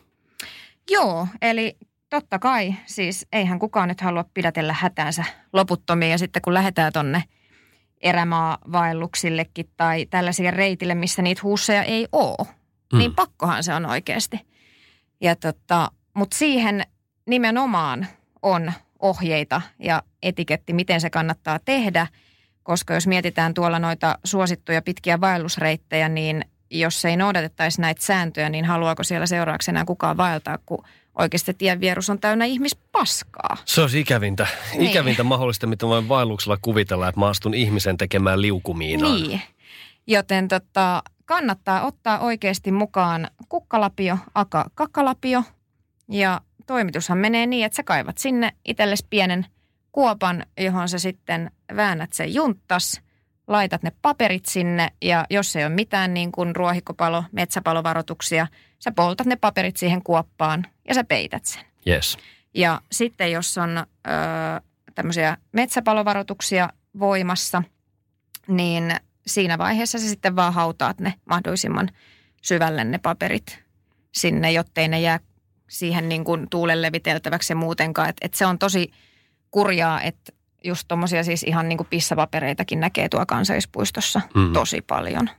Joo, 0.90 1.28
eli 1.42 1.78
totta 2.10 2.40
kai. 2.40 2.76
Siis 2.86 3.28
eihän 3.32 3.60
kukaan 3.60 3.90
nyt 3.90 4.02
halua 4.02 4.26
pidätellä 4.34 4.74
hätäänsä 4.74 5.24
loputtomiin. 5.54 6.12
Ja 6.12 6.18
sitten 6.18 6.42
kun 6.42 6.54
lähdetään 6.54 6.94
tonne 6.94 7.24
erämaavaelluksillekin 8.02 9.70
tai 9.78 10.06
tällaisia 10.06 10.52
reitille, 10.52 10.96
missä 10.96 11.22
niitä 11.22 11.42
huusseja 11.44 11.84
ei 11.84 12.08
ole, 12.12 12.48
mm. 12.94 13.00
niin 13.00 13.16
pakkohan 13.16 13.64
se 13.64 13.74
on 13.74 13.86
oikeasti. 13.86 14.40
Ja 15.22 15.36
tota, 15.36 15.92
Mutta 16.14 16.38
siihen 16.38 16.84
nimenomaan 17.26 18.08
on 18.42 18.74
ohjeita 19.00 19.62
ja 19.80 20.04
etiketti, 20.24 20.74
miten 20.74 21.02
se 21.02 21.10
kannattaa 21.10 21.60
tehdä. 21.66 22.08
Koska 22.64 22.94
jos 22.94 23.08
mietitään 23.08 23.54
tuolla 23.54 23.80
noita 23.80 24.20
suosittuja 24.24 24.82
pitkiä 24.82 25.22
vaellusreittejä, 25.22 26.10
niin 26.10 26.46
jos 26.72 27.06
ei 27.06 27.18
noudatettaisi 27.18 27.82
näitä 27.82 28.06
sääntöjä, 28.06 28.50
niin 28.50 28.66
haluaako 28.66 29.04
siellä 29.04 29.26
seuraavaksi 29.26 29.72
enää 29.72 29.86
kukaan 29.86 30.18
vaeltaa, 30.18 30.58
kun 30.66 30.84
oikeasti 31.20 31.54
tien 31.54 31.80
vierus 31.80 32.10
on 32.10 32.20
täynnä 32.20 32.46
ihmispaskaa. 32.46 33.58
Se 33.66 33.82
olisi 33.82 34.00
ikävintä. 34.00 34.48
Niin. 34.72 34.92
Ikävintä 34.92 35.24
mahdollista, 35.24 35.68
mitä 35.68 35.88
voin 35.88 36.10
vaelluksella 36.10 36.58
kuvitella, 36.62 37.08
että 37.08 37.20
mä 37.20 37.28
astun 37.28 37.54
ihmisen 37.54 37.98
tekemään 37.98 38.42
liukumiinaan. 38.42 39.22
Niin. 39.22 39.42
Joten 40.08 40.48
tota, 40.48 41.04
kannattaa 41.26 41.86
ottaa 41.86 42.20
oikeasti 42.20 42.72
mukaan 42.72 43.28
kukkalapio, 43.50 44.18
aka 44.36 44.66
kakalapio. 44.76 45.44
Ja 46.10 46.42
toimitushan 46.66 47.18
menee 47.18 47.46
niin, 47.46 47.66
että 47.66 47.76
sä 47.76 47.84
kaivat 47.84 48.18
sinne 48.18 48.54
itsellesi 48.66 49.06
pienen 49.10 49.46
kuopan, 49.92 50.46
johon 50.58 50.90
sä 50.90 51.00
sitten 51.00 51.52
väännät 51.76 52.14
sen 52.14 52.34
junttas, 52.34 53.02
laitat 53.48 53.84
ne 53.84 53.92
paperit 54.02 54.46
sinne 54.46 54.92
ja 55.02 55.26
jos 55.30 55.56
ei 55.56 55.66
ole 55.66 55.74
mitään 55.74 56.14
niin 56.14 56.32
kuin 56.32 56.56
ruohikopalo, 56.56 57.24
metsäpalovaroituksia, 57.32 58.48
sä 58.80 58.92
poltat 58.92 59.28
ne 59.28 59.36
paperit 59.36 59.78
siihen 59.78 60.04
kuoppaan 60.04 60.66
ja 60.88 60.94
sä 60.94 61.04
peität 61.04 61.46
sen. 61.46 61.64
Yes. 61.88 62.18
Ja 62.54 62.82
sitten 62.92 63.32
jos 63.32 63.58
on 63.58 63.78
ö, 63.78 63.82
tämmöisiä 64.96 65.38
metsäpalovaroituksia 65.52 66.70
voimassa, 67.00 67.64
niin 68.48 68.96
siinä 69.28 69.58
vaiheessa 69.58 70.00
sä 70.00 70.08
sitten 70.08 70.36
vaan 70.36 70.54
hautaat 70.54 71.00
ne 71.00 71.14
mahdollisimman 71.26 71.90
syvälle 72.42 72.84
ne 72.84 72.98
paperit 72.98 73.60
sinne, 74.12 74.52
jottei 74.52 74.88
ne 74.88 75.00
jää 75.00 75.20
siihen 75.70 76.10
niin 76.10 76.24
kuin 76.24 76.50
tuulen 76.50 76.82
leviteltäväksi 76.82 77.54
ja 77.54 77.58
muutenkaan. 77.58 78.10
Että 78.10 78.26
et 78.26 78.34
se 78.34 78.46
on 78.46 78.60
tosi 78.60 78.92
kurjaa, 79.52 80.02
että 80.02 80.32
just 80.64 80.86
tommosia 80.88 81.24
siis 81.24 81.44
ihan 81.44 81.70
niin 81.70 81.78
kuin 81.78 81.88
pissapapereitakin 81.90 82.80
näkee 82.80 83.10
tuo 83.10 83.26
kansallispuistossa 83.26 84.22
mm. 84.36 84.54
tosi 84.54 84.82
paljon. 84.82 85.30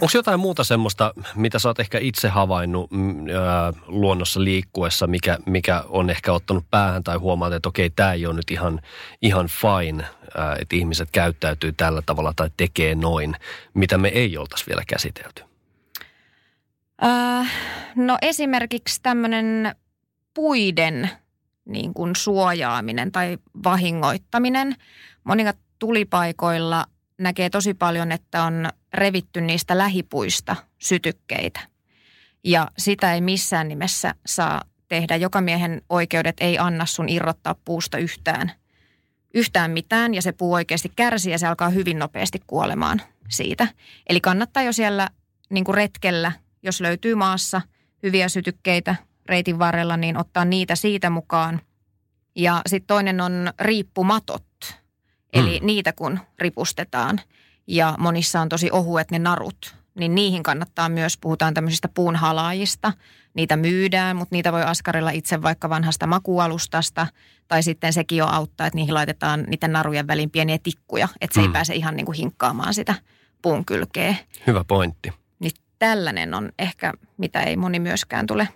Onko 0.00 0.10
jotain 0.14 0.40
muuta 0.40 0.64
semmoista, 0.64 1.14
mitä 1.34 1.58
sä 1.58 1.68
oot 1.68 1.80
ehkä 1.80 1.98
itse 1.98 2.28
havainnut 2.28 2.90
mm, 2.90 3.26
ää, 3.28 3.72
luonnossa 3.86 4.44
liikkuessa, 4.44 5.06
mikä, 5.06 5.38
mikä 5.46 5.84
on 5.88 6.10
ehkä 6.10 6.32
ottanut 6.32 6.64
päähän 6.70 7.04
tai 7.04 7.16
huomaat, 7.16 7.52
että 7.52 7.68
okei, 7.68 7.90
tämä 7.90 8.12
ei 8.12 8.26
ole 8.26 8.34
nyt 8.34 8.50
ihan, 8.50 8.80
ihan 9.22 9.46
fine, 9.46 10.04
ää, 10.36 10.56
että 10.60 10.76
ihmiset 10.76 11.08
käyttäytyy 11.12 11.72
tällä 11.72 12.02
tavalla 12.06 12.32
tai 12.36 12.50
tekee 12.56 12.94
noin, 12.94 13.36
mitä 13.74 13.98
me 13.98 14.08
ei 14.08 14.36
oltaisi 14.36 14.66
vielä 14.66 14.82
käsitelty? 14.86 15.42
Äh, 17.04 17.52
no 17.96 18.18
esimerkiksi 18.22 19.00
tämmöinen 19.02 19.74
puiden 20.34 21.10
niin 21.64 21.94
kuin 21.94 22.16
suojaaminen 22.16 23.12
tai 23.12 23.38
vahingoittaminen. 23.64 24.76
Monilla 25.24 25.52
tulipaikoilla 25.78 26.86
näkee 27.20 27.50
tosi 27.50 27.74
paljon, 27.74 28.12
että 28.12 28.44
on 28.44 28.68
revitty 28.94 29.40
niistä 29.40 29.78
lähipuista 29.78 30.56
sytykkeitä. 30.78 31.60
Ja 32.44 32.70
sitä 32.78 33.14
ei 33.14 33.20
missään 33.20 33.68
nimessä 33.68 34.14
saa 34.26 34.62
tehdä. 34.88 35.16
Joka 35.16 35.40
miehen 35.40 35.82
oikeudet 35.88 36.36
ei 36.40 36.58
anna 36.58 36.86
sun 36.86 37.08
irrottaa 37.08 37.54
puusta 37.64 37.98
yhtään, 37.98 38.52
yhtään 39.34 39.70
mitään 39.70 40.14
ja 40.14 40.22
se 40.22 40.32
puu 40.32 40.52
oikeasti 40.52 40.92
kärsii 40.96 41.32
ja 41.32 41.38
se 41.38 41.46
alkaa 41.46 41.68
hyvin 41.68 41.98
nopeasti 41.98 42.42
kuolemaan 42.46 43.02
siitä. 43.28 43.68
Eli 44.08 44.20
kannattaa 44.20 44.62
jo 44.62 44.72
siellä 44.72 45.08
niin 45.50 45.64
kuin 45.64 45.74
retkellä, 45.74 46.32
jos 46.62 46.80
löytyy 46.80 47.14
maassa 47.14 47.60
hyviä 48.02 48.28
sytykkeitä 48.28 48.96
reitin 49.26 49.58
varrella, 49.58 49.96
niin 49.96 50.16
ottaa 50.16 50.44
niitä 50.44 50.74
siitä 50.74 51.10
mukaan. 51.10 51.60
Ja 52.36 52.62
sitten 52.66 52.86
toinen 52.86 53.20
on 53.20 53.52
riippumatot, 53.60 54.44
eli 55.32 55.58
hmm. 55.58 55.66
niitä 55.66 55.92
kun 55.92 56.18
ripustetaan 56.38 57.20
ja 57.66 57.94
monissa 57.98 58.40
on 58.40 58.48
tosi 58.48 58.70
ohuet 58.70 59.10
ne 59.10 59.18
narut, 59.18 59.74
niin 59.94 60.14
niihin 60.14 60.42
kannattaa 60.42 60.88
myös, 60.88 61.18
puhutaan 61.18 61.54
tämmöisistä 61.54 61.88
puunhalaajista. 61.88 62.92
Niitä 63.34 63.56
myydään, 63.56 64.16
mutta 64.16 64.34
niitä 64.34 64.52
voi 64.52 64.62
askarilla 64.62 65.10
itse 65.10 65.42
vaikka 65.42 65.68
vanhasta 65.68 66.06
makualustasta. 66.06 67.06
Tai 67.48 67.62
sitten 67.62 67.92
sekin 67.92 68.18
jo 68.18 68.26
auttaa, 68.26 68.66
että 68.66 68.76
niihin 68.76 68.94
laitetaan 68.94 69.44
niiden 69.48 69.72
narujen 69.72 70.06
väliin 70.06 70.30
pieniä 70.30 70.58
tikkuja, 70.62 71.08
että 71.20 71.34
se 71.34 71.40
mm. 71.40 71.46
ei 71.46 71.52
pääse 71.52 71.74
ihan 71.74 71.96
niin 71.96 72.06
kuin 72.06 72.16
hinkkaamaan 72.16 72.74
sitä 72.74 72.94
puun 73.42 73.64
kylkeä. 73.64 74.14
Hyvä 74.46 74.64
pointti. 74.64 75.12
Niin 75.38 75.52
tällainen 75.78 76.34
on 76.34 76.52
ehkä, 76.58 76.92
mitä 77.16 77.42
ei 77.42 77.56
moni 77.56 77.80
myöskään 77.80 78.26
tule 78.26 78.48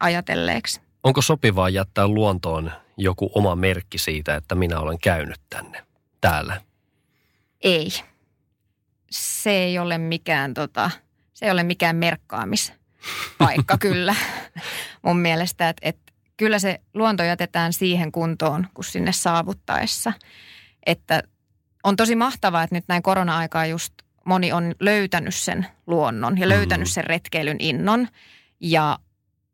ajatelleeksi. 0.00 0.80
Onko 1.02 1.22
sopivaa 1.22 1.68
jättää 1.68 2.08
luontoon 2.08 2.72
joku 2.96 3.30
oma 3.34 3.56
merkki 3.56 3.98
siitä, 3.98 4.34
että 4.36 4.54
minä 4.54 4.80
olen 4.80 4.98
käynyt 4.98 5.40
tänne, 5.50 5.82
täällä? 6.28 6.60
Ei. 7.60 7.88
Se 9.10 9.50
ei 9.50 9.78
ole 9.78 9.98
mikään, 9.98 10.54
tota, 10.54 10.90
se 11.34 11.46
ei 11.46 11.50
ole 11.52 11.62
mikään 11.62 11.96
merkkaamispaikka 11.96 13.78
kyllä 13.86 14.14
mun 15.02 15.18
mielestä. 15.18 15.68
Että 15.68 15.88
et, 15.88 15.98
kyllä 16.36 16.58
se 16.58 16.80
luonto 16.94 17.22
jätetään 17.22 17.72
siihen 17.72 18.12
kuntoon, 18.12 18.66
kun 18.74 18.84
sinne 18.84 19.12
saavuttaessa. 19.12 20.12
Että 20.86 21.22
on 21.84 21.96
tosi 21.96 22.16
mahtavaa, 22.16 22.62
että 22.62 22.76
nyt 22.76 22.84
näin 22.88 23.02
korona-aikaa 23.02 23.66
just 23.66 23.94
moni 24.24 24.52
on 24.52 24.74
löytänyt 24.80 25.34
sen 25.34 25.66
luonnon 25.86 26.38
ja 26.38 26.48
löytänyt 26.48 26.88
mm. 26.88 26.92
sen 26.92 27.04
retkeilyn 27.04 27.60
innon. 27.60 28.08
Ja 28.60 28.98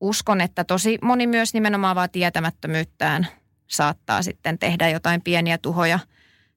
uskon, 0.01 0.41
että 0.41 0.65
tosi 0.65 0.99
moni 1.03 1.27
myös 1.27 1.55
nimenomaan 1.55 1.97
vaan 1.97 2.11
tietämättömyyttään 2.11 3.27
saattaa 3.67 4.23
sitten 4.23 4.59
tehdä 4.59 4.89
jotain 4.89 5.23
pieniä 5.23 5.59
tuhoja 5.59 5.99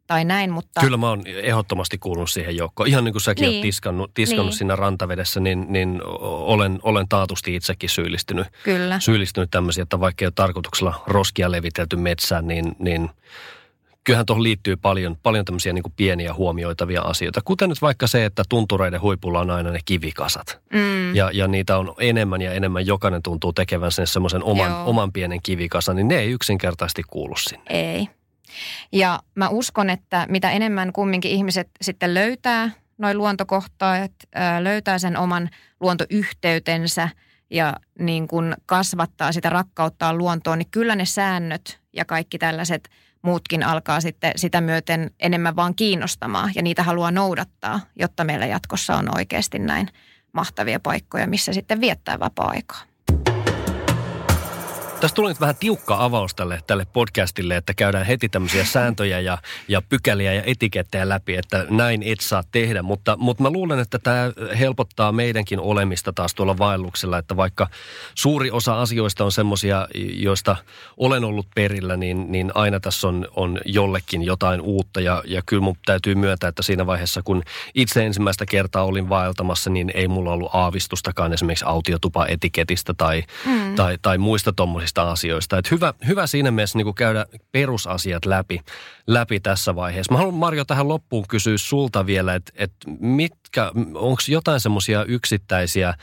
tai 0.07 0.25
näin, 0.25 0.51
mutta... 0.51 0.81
Kyllä 0.81 0.97
mä 0.97 1.09
oon 1.09 1.21
ehdottomasti 1.25 1.97
kuulunut 1.97 2.29
siihen 2.29 2.57
joukkoon. 2.57 2.89
Ihan 2.89 3.03
niin 3.03 3.13
kuin 3.13 3.21
säkin 3.21 3.41
niin. 3.41 3.55
oot 3.55 3.61
tiskannut, 3.61 4.11
tiskannut 4.13 4.45
niin. 4.45 4.57
siinä 4.57 4.75
rantavedessä, 4.75 5.39
niin, 5.39 5.65
niin 5.69 6.01
olen, 6.05 6.79
olen 6.83 7.07
taatusti 7.09 7.55
itsekin 7.55 7.89
syyllistynyt. 7.89 8.47
Kyllä. 8.63 8.99
Syyllistynyt 8.99 9.51
tämmöisiä, 9.51 9.83
että 9.83 9.99
vaikka 9.99 10.25
ei 10.25 10.27
ole 10.27 10.33
tarkoituksella 10.35 11.03
roskia 11.07 11.51
levitelty 11.51 11.95
metsään, 11.95 12.47
niin, 12.47 12.75
niin– 12.79 13.09
kyllähän 14.03 14.25
tuohon 14.25 14.43
liittyy 14.43 14.75
paljon, 14.75 15.17
paljon 15.23 15.45
tämmöisiä 15.45 15.73
niin 15.73 15.83
kuin 15.83 15.93
pieniä 15.97 16.33
huomioitavia 16.33 17.01
asioita. 17.01 17.41
Kuten 17.45 17.69
nyt 17.69 17.81
vaikka 17.81 18.07
se, 18.07 18.25
että 18.25 18.43
tuntureiden 18.49 19.01
huipulla 19.01 19.39
on 19.39 19.49
aina 19.49 19.71
ne 19.71 19.79
kivikasat. 19.85 20.59
Mm. 20.73 21.15
Ja, 21.15 21.29
ja 21.33 21.47
niitä 21.47 21.77
on 21.77 21.93
enemmän 21.99 22.41
ja 22.41 22.53
enemmän. 22.53 22.87
Jokainen 22.87 23.23
tuntuu 23.23 23.53
tekevän 23.53 23.91
sen 23.91 24.07
semmoisen 24.07 24.43
oman, 24.43 24.75
oman 24.75 25.11
pienen 25.11 25.39
kivikasan, 25.43 25.95
niin 25.95 26.07
ne 26.07 26.19
ei 26.19 26.31
yksinkertaisesti 26.31 27.01
kuulu 27.07 27.35
sinne. 27.37 27.65
Ei. 27.69 28.07
Ja 28.91 29.19
mä 29.35 29.49
uskon, 29.49 29.89
että 29.89 30.25
mitä 30.29 30.51
enemmän 30.51 30.93
kumminkin 30.93 31.31
ihmiset 31.31 31.69
sitten 31.81 32.13
löytää 32.13 32.71
noin 32.97 33.17
luontokohtaat, 33.17 34.11
löytää 34.59 34.99
sen 34.99 35.17
oman 35.17 35.49
luontoyhteytensä 35.79 37.09
ja 37.49 37.73
niin 37.99 38.27
kuin 38.27 38.55
kasvattaa 38.65 39.31
sitä 39.31 39.49
rakkauttaa 39.49 40.13
luontoon, 40.13 40.59
niin 40.59 40.71
kyllä 40.71 40.95
ne 40.95 41.05
säännöt 41.05 41.79
ja 41.93 42.05
kaikki 42.05 42.37
tällaiset– 42.37 42.89
muutkin 43.23 43.63
alkaa 43.63 44.01
sitten 44.01 44.31
sitä 44.35 44.61
myöten 44.61 45.11
enemmän 45.19 45.55
vaan 45.55 45.75
kiinnostamaan 45.75 46.51
ja 46.55 46.61
niitä 46.61 46.83
haluaa 46.83 47.11
noudattaa, 47.11 47.79
jotta 47.95 48.23
meillä 48.23 48.45
jatkossa 48.45 48.95
on 48.95 49.17
oikeasti 49.17 49.59
näin 49.59 49.87
mahtavia 50.33 50.79
paikkoja, 50.79 51.27
missä 51.27 51.53
sitten 51.53 51.81
viettää 51.81 52.19
vapaa-aikaa. 52.19 52.81
Tässä 55.03 55.15
tuli 55.15 55.29
nyt 55.29 55.41
vähän 55.41 55.55
tiukka 55.55 56.03
avaus 56.03 56.35
tälle, 56.35 56.59
tälle 56.67 56.85
podcastille, 56.93 57.55
että 57.55 57.73
käydään 57.73 58.05
heti 58.05 58.29
tämmöisiä 58.29 58.65
sääntöjä 58.65 59.19
ja, 59.19 59.37
ja 59.67 59.81
pykäliä 59.81 60.33
ja 60.33 60.43
etikettejä 60.45 61.09
läpi, 61.09 61.35
että 61.35 61.65
näin 61.69 62.03
et 62.03 62.19
saa 62.19 62.43
tehdä. 62.51 62.81
Mutta, 62.81 63.17
mutta 63.17 63.43
mä 63.43 63.49
luulen, 63.49 63.79
että 63.79 63.99
tämä 63.99 64.31
helpottaa 64.59 65.11
meidänkin 65.11 65.59
olemista 65.59 66.13
taas 66.13 66.35
tuolla 66.35 66.57
vaelluksella, 66.57 67.17
että 67.17 67.37
vaikka 67.37 67.67
suuri 68.15 68.51
osa 68.51 68.81
asioista 68.81 69.25
on 69.25 69.31
semmoisia, 69.31 69.87
joista 70.13 70.55
olen 70.97 71.23
ollut 71.23 71.47
perillä, 71.55 71.97
niin, 71.97 72.31
niin 72.31 72.51
aina 72.55 72.79
tässä 72.79 73.07
on, 73.07 73.27
on 73.35 73.59
jollekin 73.65 74.23
jotain 74.23 74.61
uutta. 74.61 75.01
Ja, 75.01 75.23
ja 75.25 75.41
kyllä 75.45 75.63
mun 75.63 75.75
täytyy 75.85 76.15
myöntää, 76.15 76.47
että 76.47 76.63
siinä 76.63 76.85
vaiheessa, 76.85 77.21
kun 77.23 77.43
itse 77.75 78.05
ensimmäistä 78.05 78.45
kertaa 78.45 78.83
olin 78.83 79.09
vaeltamassa, 79.09 79.69
niin 79.69 79.91
ei 79.93 80.07
mulla 80.07 80.31
ollut 80.31 80.51
aavistustakaan 80.53 81.33
esimerkiksi 81.33 81.65
autiotupa-etiketistä 81.65 82.93
tai, 82.93 83.23
mm. 83.45 83.75
tai, 83.75 83.97
tai 84.01 84.17
muista 84.17 84.53
tuommoisista 84.53 84.92
monista 85.01 85.11
asioista. 85.11 85.57
Et 85.57 85.71
hyvä, 85.71 85.93
hyvä 86.07 86.27
siinä 86.27 86.51
mielessä 86.51 86.77
niin 86.77 86.95
käydä 86.95 87.25
perusasiat 87.51 88.25
läpi, 88.25 88.59
läpi 89.07 89.39
tässä 89.39 89.75
vaiheessa. 89.75 90.13
Mä 90.13 90.17
haluan 90.17 90.35
Marjo 90.35 90.65
tähän 90.65 90.87
loppuun 90.87 91.27
kysyä 91.27 91.57
sulta 91.57 92.05
vielä, 92.05 92.35
että 92.35 92.51
et 92.55 92.71
mitkä, 92.99 93.71
onko 93.93 94.21
jotain 94.27 94.59
semmoisia 94.59 95.03
yksittäisiä 95.03 95.93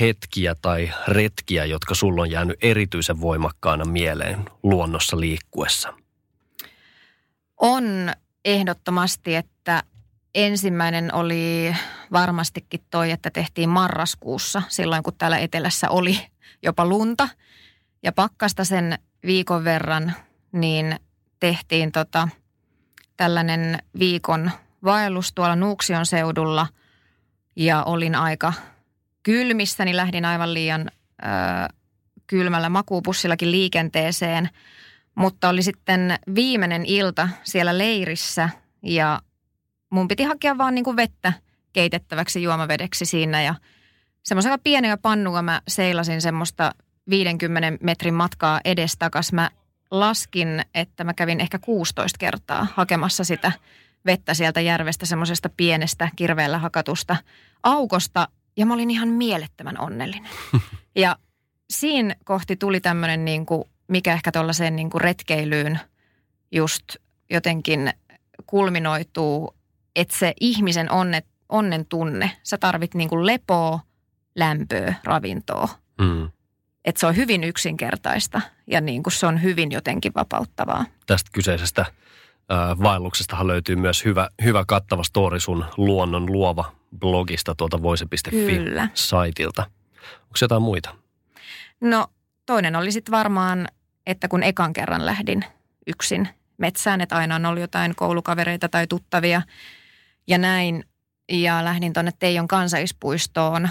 hetkiä 0.00 0.54
tai 0.62 0.90
retkiä, 1.08 1.64
jotka 1.64 1.94
sulla 1.94 2.22
on 2.22 2.30
jäänyt 2.30 2.58
erityisen 2.62 3.20
voimakkaana 3.20 3.84
mieleen 3.84 4.44
luonnossa 4.62 5.20
liikkuessa? 5.20 5.94
On 7.60 7.84
ehdottomasti, 8.44 9.34
että 9.34 9.82
ensimmäinen 10.34 11.14
oli 11.14 11.74
varmastikin 12.12 12.80
toi, 12.90 13.10
että 13.10 13.30
tehtiin 13.30 13.68
marraskuussa, 13.68 14.62
silloin 14.68 15.02
kun 15.02 15.14
täällä 15.18 15.38
etelässä 15.38 15.90
oli 15.90 16.18
jopa 16.62 16.86
lunta 16.86 17.28
ja 18.02 18.12
pakkasta 18.12 18.64
sen 18.64 18.98
viikon 19.26 19.64
verran, 19.64 20.12
niin 20.52 20.96
tehtiin 21.40 21.92
tota, 21.92 22.28
tällainen 23.16 23.78
viikon 23.98 24.50
vaellus 24.84 25.32
tuolla 25.32 25.56
Nuuksion 25.56 26.06
seudulla 26.06 26.66
ja 27.56 27.84
olin 27.84 28.14
aika 28.14 28.52
kylmissä, 29.22 29.84
niin 29.84 29.96
lähdin 29.96 30.24
aivan 30.24 30.54
liian 30.54 30.90
ö, 31.22 31.26
kylmällä 32.26 32.68
makuupussillakin 32.68 33.50
liikenteeseen. 33.50 34.48
Mutta 35.14 35.48
oli 35.48 35.62
sitten 35.62 36.18
viimeinen 36.34 36.84
ilta 36.86 37.28
siellä 37.42 37.78
leirissä 37.78 38.48
ja 38.82 39.20
mun 39.90 40.08
piti 40.08 40.24
hakea 40.24 40.58
vaan 40.58 40.74
niin 40.74 40.84
kuin 40.84 40.96
vettä 40.96 41.32
keitettäväksi 41.72 42.42
juomavedeksi 42.42 43.04
siinä 43.04 43.42
ja 43.42 43.54
semmoisella 44.22 44.58
pienellä 44.58 44.96
pannulla 44.96 45.42
mä 45.42 45.62
seilasin 45.68 46.22
semmoista 46.22 46.72
50 47.10 47.84
metrin 47.84 48.14
matkaa 48.14 48.60
edestakas. 48.64 49.32
Mä 49.32 49.50
laskin, 49.90 50.62
että 50.74 51.04
mä 51.04 51.14
kävin 51.14 51.40
ehkä 51.40 51.58
16 51.58 52.18
kertaa 52.18 52.66
hakemassa 52.74 53.24
sitä 53.24 53.52
vettä 54.06 54.34
sieltä 54.34 54.60
järvestä 54.60 55.06
semmoisesta 55.06 55.48
pienestä 55.56 56.10
kirveellä 56.16 56.58
hakatusta 56.58 57.16
aukosta 57.62 58.28
ja 58.56 58.66
mä 58.66 58.74
olin 58.74 58.90
ihan 58.90 59.08
mielettömän 59.08 59.80
onnellinen. 59.80 60.30
Ja 60.96 61.16
siinä 61.70 62.16
kohti 62.24 62.56
tuli 62.56 62.80
tämmöinen 62.80 63.24
niin 63.24 63.46
kuin, 63.46 63.64
mikä 63.88 64.12
ehkä 64.12 64.32
tuollaiseen 64.32 64.76
niin 64.76 64.90
kuin 64.90 65.00
retkeilyyn 65.00 65.80
just 66.52 66.84
jotenkin 67.30 67.92
kulminoituu, 68.46 69.54
että 69.96 70.18
se 70.18 70.32
ihmisen 70.40 70.90
onne, 70.90 71.22
onnen 71.48 71.86
tunne, 71.86 72.30
sä 72.42 72.58
tarvit 72.58 72.94
niin 72.94 73.08
kuin 73.08 73.26
lepoa, 73.26 73.80
lämpöä, 74.36 74.94
ravintoa. 75.04 75.68
Mm. 76.00 76.30
Että 76.88 77.00
se 77.00 77.06
on 77.06 77.16
hyvin 77.16 77.44
yksinkertaista 77.44 78.40
ja 78.66 78.80
niin 78.80 79.02
kuin 79.02 79.12
se 79.12 79.26
on 79.26 79.42
hyvin 79.42 79.72
jotenkin 79.72 80.12
vapauttavaa. 80.14 80.84
Tästä 81.06 81.30
kyseisestä 81.32 81.86
vaelluksestahan 82.82 83.46
löytyy 83.46 83.76
myös 83.76 84.04
hyvä, 84.04 84.28
hyvä 84.44 84.64
kattava 84.66 85.04
story 85.04 85.40
sun 85.40 85.64
luonnon 85.76 86.32
luova 86.32 86.72
blogista 86.98 87.54
tuolta 87.54 87.82
voise.fi-saitilta. 87.82 89.62
Onko 90.02 90.34
jotain 90.40 90.62
muita? 90.62 90.94
No 91.80 92.06
toinen 92.46 92.76
oli 92.76 92.92
sitten 92.92 93.12
varmaan, 93.12 93.68
että 94.06 94.28
kun 94.28 94.42
ekan 94.42 94.72
kerran 94.72 95.06
lähdin 95.06 95.44
yksin 95.86 96.28
metsään, 96.58 97.00
että 97.00 97.16
aina 97.16 97.34
on 97.34 97.46
ollut 97.46 97.60
jotain 97.60 97.94
koulukavereita 97.94 98.68
tai 98.68 98.86
tuttavia 98.86 99.42
ja 100.26 100.38
näin. 100.38 100.84
Ja 101.32 101.64
lähdin 101.64 101.92
tuonne 101.92 102.12
Teijon 102.18 102.48
kansallispuistoon 102.48 103.68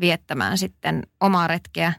viettämään 0.00 0.58
sitten 0.58 1.02
omaa 1.20 1.46
retkeä. 1.46 1.92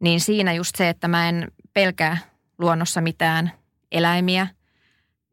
Niin 0.00 0.20
siinä 0.20 0.52
just 0.52 0.76
se, 0.76 0.88
että 0.88 1.08
mä 1.08 1.28
en 1.28 1.52
pelkää 1.74 2.18
luonnossa 2.58 3.00
mitään 3.00 3.52
eläimiä 3.92 4.46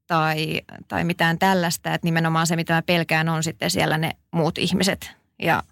tai, 0.08 0.62
tai 0.88 1.04
mitään 1.04 1.40
tällaista. 1.40 1.94
Että 1.94 2.08
nimenomaan 2.08 2.48
se, 2.48 2.56
mitä 2.56 2.74
mä 2.74 2.82
pelkään, 2.82 3.30
on 3.30 3.44
sitten 3.44 3.72
siellä 3.72 3.98
ne 3.98 4.12
muut 4.32 4.58
ihmiset 4.58 5.12
ja 5.40 5.64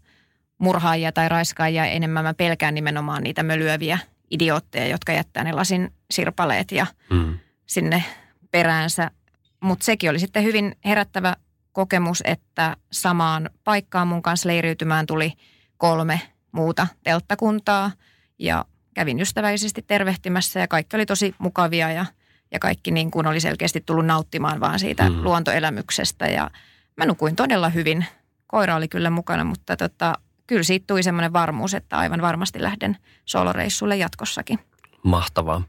murhaajia 0.57 1.11
tai 1.11 1.29
raiskaajia. 1.29 1.85
Enemmän 1.85 2.23
mä 2.23 2.33
pelkään 2.33 2.75
nimenomaan 2.75 3.23
niitä 3.23 3.43
mölyäviä 3.43 3.99
idiootteja, 4.31 4.87
jotka 4.87 5.11
jättää 5.11 5.43
ne 5.43 5.51
lasin 5.51 5.93
sirpaleet 6.11 6.71
ja 6.71 6.87
mm. 7.09 7.39
sinne 7.65 8.03
peräänsä. 8.51 9.11
Mutta 9.59 9.85
sekin 9.85 10.09
oli 10.09 10.19
sitten 10.19 10.43
hyvin 10.43 10.75
herättävä 10.85 11.35
kokemus, 11.71 12.23
että 12.25 12.77
samaan 12.91 13.49
paikkaan 13.63 14.07
mun 14.07 14.21
kanssa 14.21 14.49
leiriytymään 14.49 15.05
tuli 15.05 15.33
kolme 15.77 16.21
muuta 16.51 16.87
telttakuntaa 17.03 17.91
ja 18.39 18.65
kävin 18.93 19.19
ystävällisesti 19.19 19.81
tervehtimässä 19.81 20.59
ja 20.59 20.67
kaikki 20.67 20.95
oli 20.95 21.05
tosi 21.05 21.35
mukavia 21.37 21.91
ja, 21.91 22.05
ja 22.51 22.59
kaikki 22.59 22.91
niin 22.91 23.11
kuin 23.11 23.27
oli 23.27 23.39
selkeästi 23.39 23.81
tullut 23.85 24.05
nauttimaan 24.05 24.59
vaan 24.59 24.79
siitä 24.79 25.09
mm. 25.09 25.23
luontoelämyksestä 25.23 26.27
ja 26.27 26.51
mä 26.97 27.05
nukuin 27.05 27.35
todella 27.35 27.69
hyvin. 27.69 28.05
Koira 28.47 28.75
oli 28.75 28.87
kyllä 28.87 29.09
mukana, 29.09 29.43
mutta 29.43 29.77
tota, 29.77 30.13
kyllä 30.47 30.63
siitä 30.63 30.83
tuli 30.87 31.03
semmoinen 31.03 31.33
varmuus, 31.33 31.73
että 31.73 31.97
aivan 31.97 32.21
varmasti 32.21 32.61
lähden 32.61 32.97
soloreissulle 33.25 33.97
jatkossakin. 33.97 34.59
Mahtavaa. 35.03 35.61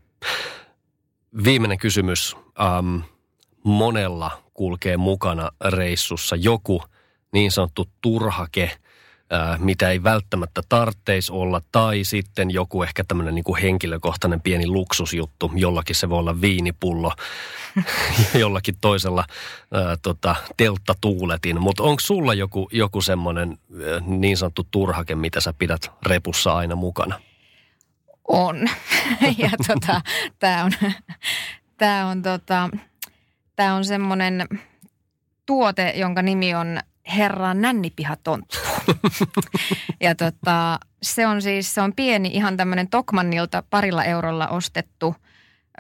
Viimeinen 1.44 1.78
kysymys. 1.78 2.37
Ähm, 2.61 2.96
monella 3.64 4.42
kulkee 4.54 4.96
mukana 4.96 5.50
reissussa 5.64 6.37
joku 6.37 6.82
niin 7.32 7.52
sanottu 7.52 7.88
turhake, 8.00 8.70
äh, 9.32 9.58
mitä 9.58 9.90
ei 9.90 10.02
välttämättä 10.02 10.62
tarvitsisi 10.68 11.32
olla, 11.32 11.60
tai 11.72 12.04
sitten 12.04 12.50
joku 12.50 12.82
ehkä 12.82 13.04
tämmöinen 13.04 13.34
niin 13.34 13.56
henkilökohtainen 13.62 14.40
pieni 14.40 14.66
luksusjuttu. 14.66 15.52
Jollakin 15.54 15.96
se 15.96 16.08
voi 16.08 16.18
olla 16.18 16.40
viinipullo, 16.40 17.12
jollakin 18.34 18.74
toisella 18.80 19.24
ää, 19.72 19.96
tota, 20.02 20.36
telttatuuletin. 20.56 21.60
Mutta 21.60 21.82
onko 21.82 22.00
sulla 22.00 22.34
joku, 22.34 22.68
joku 22.72 23.00
semmoinen 23.00 23.50
äh, 23.50 24.06
niin 24.06 24.36
sanottu 24.36 24.66
turhake, 24.70 25.14
mitä 25.14 25.40
sä 25.40 25.52
pidät 25.52 25.90
repussa 26.06 26.56
aina 26.56 26.76
mukana? 26.76 27.20
On. 28.28 28.56
ja 29.38 29.50
tota, 29.66 30.00
tämä 30.38 30.64
on, 30.64 30.72
tää 31.78 32.06
on 32.06 32.22
tota, 32.22 32.70
Tämä 33.56 33.74
on 33.74 33.84
semmoinen 33.84 34.48
tuote, 35.46 35.92
jonka 35.96 36.22
nimi 36.22 36.54
on 36.54 36.80
Herra 37.16 37.54
Nännipiha-tonttu. 37.54 38.58
Ja 40.00 40.14
tota, 40.14 40.78
se 41.02 41.26
on 41.26 41.42
siis, 41.42 41.74
se 41.74 41.80
on 41.80 41.92
pieni 41.96 42.30
ihan 42.32 42.56
tämmöinen 42.56 42.88
Tokmannilta 42.88 43.62
parilla 43.70 44.04
eurolla 44.04 44.48
ostettu 44.48 45.14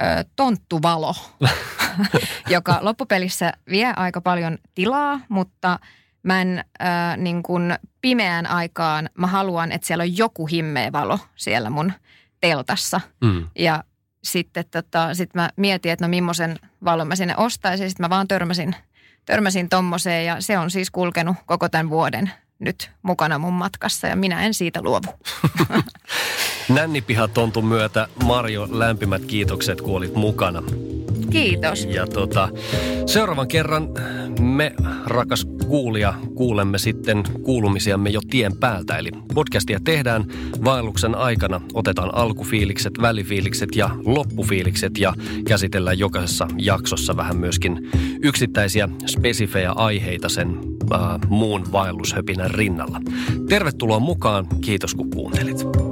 ö, 0.00 0.24
tonttuvalo, 0.36 1.14
joka 2.54 2.78
loppupelissä 2.80 3.52
vie 3.70 3.92
aika 3.96 4.20
paljon 4.20 4.58
tilaa, 4.74 5.20
mutta 5.28 5.78
mä 6.22 6.40
en 6.40 6.64
ö, 6.80 6.84
niin 7.16 7.42
kuin 7.42 7.74
pimeään 8.00 8.46
aikaan, 8.46 9.10
mä 9.18 9.26
haluan, 9.26 9.72
että 9.72 9.86
siellä 9.86 10.02
on 10.02 10.18
joku 10.18 10.46
himmeä 10.46 10.92
valo 10.92 11.18
siellä 11.36 11.70
mun 11.70 11.92
teltassa. 12.40 13.00
Mm. 13.20 13.46
Ja 13.58 13.84
sitten 14.24 14.64
tota, 14.70 15.14
sit 15.14 15.34
mä 15.34 15.50
mietin, 15.56 15.92
että 15.92 16.04
no 16.04 16.08
millaisen 16.08 16.58
valon 16.84 17.08
mä 17.08 17.16
sinne 17.16 17.34
ostaisin. 17.36 17.90
Sitten 17.90 18.04
mä 18.04 18.10
vaan 18.10 18.28
törmäsin, 18.28 18.76
törmäsin 19.24 19.68
tommoseen 19.68 20.26
ja 20.26 20.40
se 20.40 20.58
on 20.58 20.70
siis 20.70 20.90
kulkenut 20.90 21.36
koko 21.46 21.68
tämän 21.68 21.90
vuoden 21.90 22.30
nyt 22.62 22.90
mukana 23.02 23.38
mun 23.38 23.52
matkassa 23.52 24.06
ja 24.06 24.16
minä 24.16 24.42
en 24.42 24.54
siitä 24.54 24.82
luovu. 24.82 25.08
Nännipiha-tontun 26.68 27.66
myötä 27.66 28.08
Marjo, 28.24 28.68
lämpimät 28.70 29.24
kiitokset, 29.24 29.80
kun 29.80 29.96
olit 29.96 30.14
mukana. 30.14 30.62
Kiitos. 31.30 31.84
Ja 31.84 32.06
tota, 32.06 32.48
seuraavan 33.06 33.48
kerran 33.48 33.88
me, 34.40 34.72
rakas 35.06 35.44
kuulija, 35.64 36.14
kuulemme 36.34 36.78
sitten 36.78 37.22
kuulumisiamme 37.42 38.10
jo 38.10 38.20
tien 38.30 38.56
päältä. 38.56 38.96
Eli 38.96 39.10
podcastia 39.34 39.80
tehdään 39.84 40.24
vaelluksen 40.64 41.14
aikana. 41.14 41.60
Otetaan 41.74 42.14
alkufiilikset, 42.14 42.92
välifiilikset 43.02 43.76
ja 43.76 43.90
loppufiilikset 44.04 44.98
ja 44.98 45.14
käsitellään 45.48 45.98
jokaisessa 45.98 46.48
jaksossa 46.58 47.16
vähän 47.16 47.36
myöskin 47.36 47.90
yksittäisiä 48.22 48.88
spesifejä 49.06 49.72
aiheita 49.72 50.28
sen 50.28 50.48
äh, 50.92 51.00
muun 51.28 51.72
vaellushöpinän 51.72 52.50
rinnalla. 52.50 53.00
Tervetuloa 53.48 54.00
mukaan. 54.00 54.46
Kiitos 54.60 54.94
kun 54.94 55.10
kuuntelit. 55.10 55.91